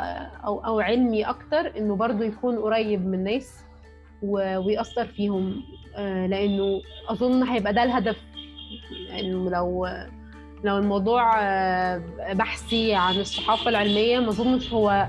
أو 0.45 0.64
أو 0.64 0.81
علمي 0.81 1.25
أكتر 1.25 1.79
إنه 1.79 1.97
برضو 1.97 2.23
يكون 2.23 2.59
قريب 2.59 3.07
من 3.07 3.14
الناس 3.14 3.64
ويأثر 4.23 5.07
فيهم 5.07 5.62
لأنه 6.02 6.80
أظن 7.09 7.42
هيبقى 7.42 7.72
ده 7.72 7.83
الهدف. 7.83 8.16
انه 9.20 9.50
لو 9.50 9.87
لو 10.64 10.78
الموضوع 10.78 11.40
آه، 11.42 12.02
بحثي 12.33 12.94
عن 12.94 13.14
الصحافة 13.14 13.68
العلمية 13.70 14.18
ما 14.20 14.28
أظنش 14.28 14.72
هو 14.72 15.07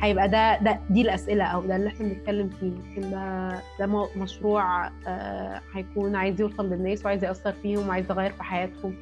هيبقى 0.00 0.28
ده 0.28 0.58
ده 0.58 0.80
دي 0.90 1.02
الأسئلة 1.02 1.44
أو 1.44 1.62
ده 1.62 1.76
اللي 1.76 1.88
إحنا 1.88 2.08
بنتكلم 2.08 2.48
فيه. 2.48 2.66
يمكن 2.66 3.10
ده 3.10 3.48
ده 3.78 4.08
مشروع 4.16 4.86
آه، 5.06 5.60
هيكون 5.74 6.16
عايز 6.16 6.40
يوصل 6.40 6.70
للناس 6.70 7.04
وعايز 7.04 7.24
يأثر 7.24 7.52
فيهم 7.52 7.88
وعايز 7.88 8.10
يغير 8.10 8.30
في 8.30 8.42
حياتهم 8.42 8.94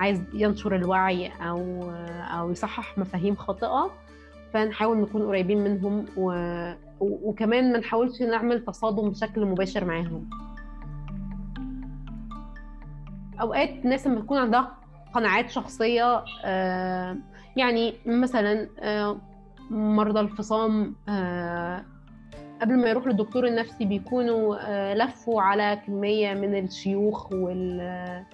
عايز 0.00 0.22
ينشر 0.34 0.76
الوعي 0.76 1.28
أو 1.40 1.90
أو 2.38 2.50
يصحح 2.50 2.98
مفاهيم 2.98 3.36
خاطئة. 3.36 3.90
فنحاول 4.54 4.98
نكون 4.98 5.22
قريبين 5.22 5.58
منهم 5.64 6.04
و... 6.16 6.32
وكمان 7.00 7.72
ما 7.72 7.78
نحاولش 7.78 8.22
نعمل 8.22 8.64
تصادم 8.64 9.10
بشكل 9.10 9.44
مباشر 9.44 9.84
معاهم. 9.84 10.30
أوقات 13.40 13.84
ناس 13.84 14.06
لما 14.06 14.20
تكون 14.20 14.38
عندها 14.38 14.76
قناعات 15.14 15.50
شخصية 15.50 16.24
آه، 16.44 17.16
يعني 17.56 17.94
مثلا 18.06 18.68
آه، 18.78 19.20
مرضى 19.70 20.20
الفصام 20.20 20.94
آه، 21.08 21.84
قبل 22.60 22.76
ما 22.76 22.88
يروح 22.88 23.06
للدكتور 23.06 23.46
النفسي 23.46 23.84
بيكونوا 23.84 24.56
لفوا 24.94 25.42
على 25.42 25.82
كمية 25.86 26.34
من 26.34 26.64
الشيوخ 26.64 27.32
وال 27.32 28.24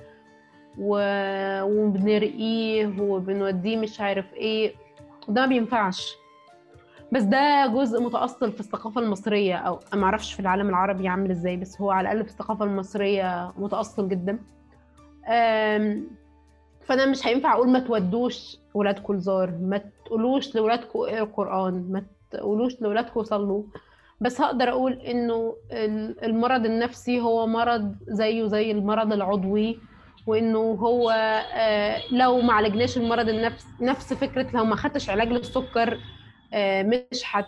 وبنرقيه 1.62 3.00
وبنوديه 3.00 3.76
مش 3.76 4.00
عارف 4.00 4.34
إيه. 4.34 4.74
ده 5.28 5.40
ما 5.40 5.46
بينفعش. 5.46 6.14
بس 7.12 7.22
ده 7.22 7.66
جزء 7.66 8.02
متأصل 8.02 8.52
في 8.52 8.60
الثقافة 8.60 9.00
المصرية 9.00 9.56
أو 9.56 9.78
ما 9.94 10.04
أعرفش 10.04 10.32
في 10.32 10.40
العالم 10.40 10.68
العربي 10.68 11.08
عامل 11.08 11.30
إزاي 11.30 11.56
بس 11.56 11.80
هو 11.80 11.90
على 11.90 12.12
الأقل 12.12 12.24
في 12.24 12.30
الثقافة 12.30 12.64
المصرية 12.64 13.52
متأصل 13.58 14.08
جدا. 14.08 14.38
فأنا 16.86 17.06
مش 17.06 17.26
هينفع 17.26 17.52
أقول 17.52 17.68
ما 17.68 17.78
تودوش 17.78 18.56
ولادكم 18.74 19.12
الزار 19.14 19.50
ما 19.60 19.80
تقولوش 20.04 20.56
لولادكم 20.56 20.98
اقروا 20.98 21.24
قرآن 21.36 21.92
ما 21.92 22.02
تقولوش 22.30 22.82
لولادكم 22.82 23.22
صلوا. 23.22 23.62
بس 24.20 24.40
هقدر 24.40 24.68
أقول 24.68 24.92
إنه 24.92 25.56
المرض 26.22 26.64
النفسي 26.66 27.20
هو 27.20 27.46
مرض 27.46 27.94
زيه 28.08 28.46
زي 28.46 28.70
المرض 28.70 29.12
العضوي 29.12 29.78
وانه 30.26 30.58
هو 30.58 31.10
آه، 31.54 32.00
لو 32.10 32.40
ما 32.40 32.52
عالجناش 32.52 32.96
المرض 32.96 33.28
النفس 33.28 33.66
نفس 33.80 34.12
فكرة 34.12 34.46
لو 34.54 34.64
ما 34.64 34.76
خدتش 34.76 35.10
علاج 35.10 35.28
للسكر 35.28 35.98
آه، 36.54 36.82
مش 36.82 37.22
هت 37.30 37.46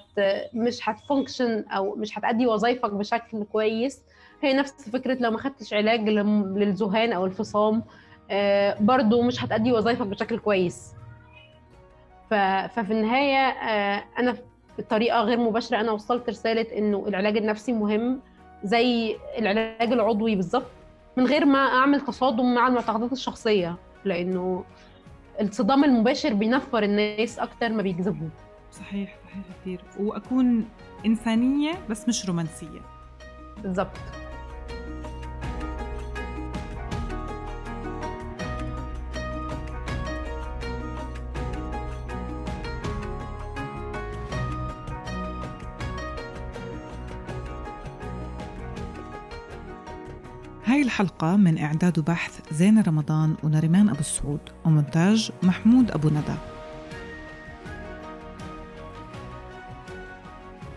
مش 0.54 0.88
هتفانكشن 0.88 1.64
أو 1.68 1.94
مش 1.94 2.18
هتأدي 2.18 2.46
وظائفك 2.46 2.90
بشكل 2.92 3.44
كويس. 3.44 4.02
هي 4.46 4.52
نفس 4.52 4.90
فكرة 4.90 5.14
لو 5.20 5.30
ما 5.30 5.38
خدتش 5.38 5.74
علاج 5.74 6.08
للذهان 6.08 7.12
أو 7.12 7.26
الفصام 7.26 7.82
آه، 8.30 8.76
برضو 8.80 9.22
مش 9.22 9.44
هتأدي 9.44 9.72
وظائفك 9.72 10.06
بشكل 10.06 10.38
كويس. 10.38 10.92
ففي 12.30 12.90
النهاية 12.90 13.48
أنا 14.18 14.36
بطريقة 14.78 15.20
غير 15.20 15.38
مباشرة 15.40 15.80
أنا 15.80 15.92
وصلت 15.92 16.28
رسالة 16.28 16.78
إنه 16.78 17.04
العلاج 17.08 17.36
النفسي 17.36 17.72
مهم 17.72 18.20
زي 18.64 19.16
العلاج 19.38 19.92
العضوي 19.92 20.34
بالظبط 20.36 20.66
من 21.16 21.26
غير 21.26 21.44
ما 21.44 21.58
أعمل 21.58 22.00
تصادم 22.00 22.54
مع 22.54 22.68
المعتقدات 22.68 23.12
الشخصية 23.12 23.76
لأنه 24.04 24.64
الصدام 25.40 25.84
المباشر 25.84 26.34
بينفر 26.34 26.82
الناس 26.82 27.38
أكتر 27.38 27.68
ما 27.68 27.82
بيجذبهم 27.82 28.30
صحيح 28.72 29.16
صحيح 29.24 29.42
كثير. 29.60 29.80
وأكون 30.00 30.68
إنسانية 31.06 31.72
بس 31.90 32.08
مش 32.08 32.26
رومانسية. 32.26 32.80
بالضبط 33.62 33.96
الحلقة 50.96 51.36
من 51.36 51.58
إعداد 51.58 51.98
وبحث 51.98 52.40
زينة 52.52 52.84
رمضان 52.88 53.36
ونريمان 53.42 53.88
أبو 53.88 54.00
السعود 54.00 54.40
ومونتاج 54.64 55.30
محمود 55.42 55.90
أبو 55.90 56.08
ندى. 56.08 56.34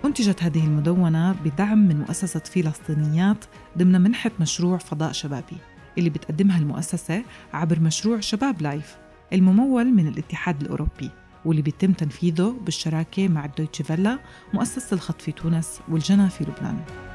أنتجت 0.05 0.43
هذه 0.43 0.65
المدونة 0.65 1.31
بدعم 1.31 1.77
من 1.87 1.99
مؤسسة 1.99 2.39
فلسطينيات 2.39 3.45
ضمن 3.77 4.01
منحة 4.01 4.31
مشروع 4.39 4.77
فضاء 4.77 5.11
شبابي 5.11 5.57
اللي 5.97 6.09
بتقدمها 6.09 6.59
المؤسسة 6.59 7.23
عبر 7.53 7.79
مشروع 7.79 8.19
شباب 8.19 8.61
لايف 8.61 8.97
الممول 9.33 9.85
من 9.85 10.07
الاتحاد 10.07 10.61
الأوروبي 10.61 11.09
واللي 11.45 11.61
بيتم 11.61 11.91
تنفيذه 11.91 12.55
بالشراكة 12.65 13.27
مع 13.27 13.45
الدويتشي 13.45 13.83
فيلا 13.83 14.19
مؤسسة 14.53 14.93
الخط 14.93 15.21
في 15.21 15.31
تونس 15.31 15.79
والجنى 15.89 16.29
في 16.29 16.43
لبنان. 16.43 17.08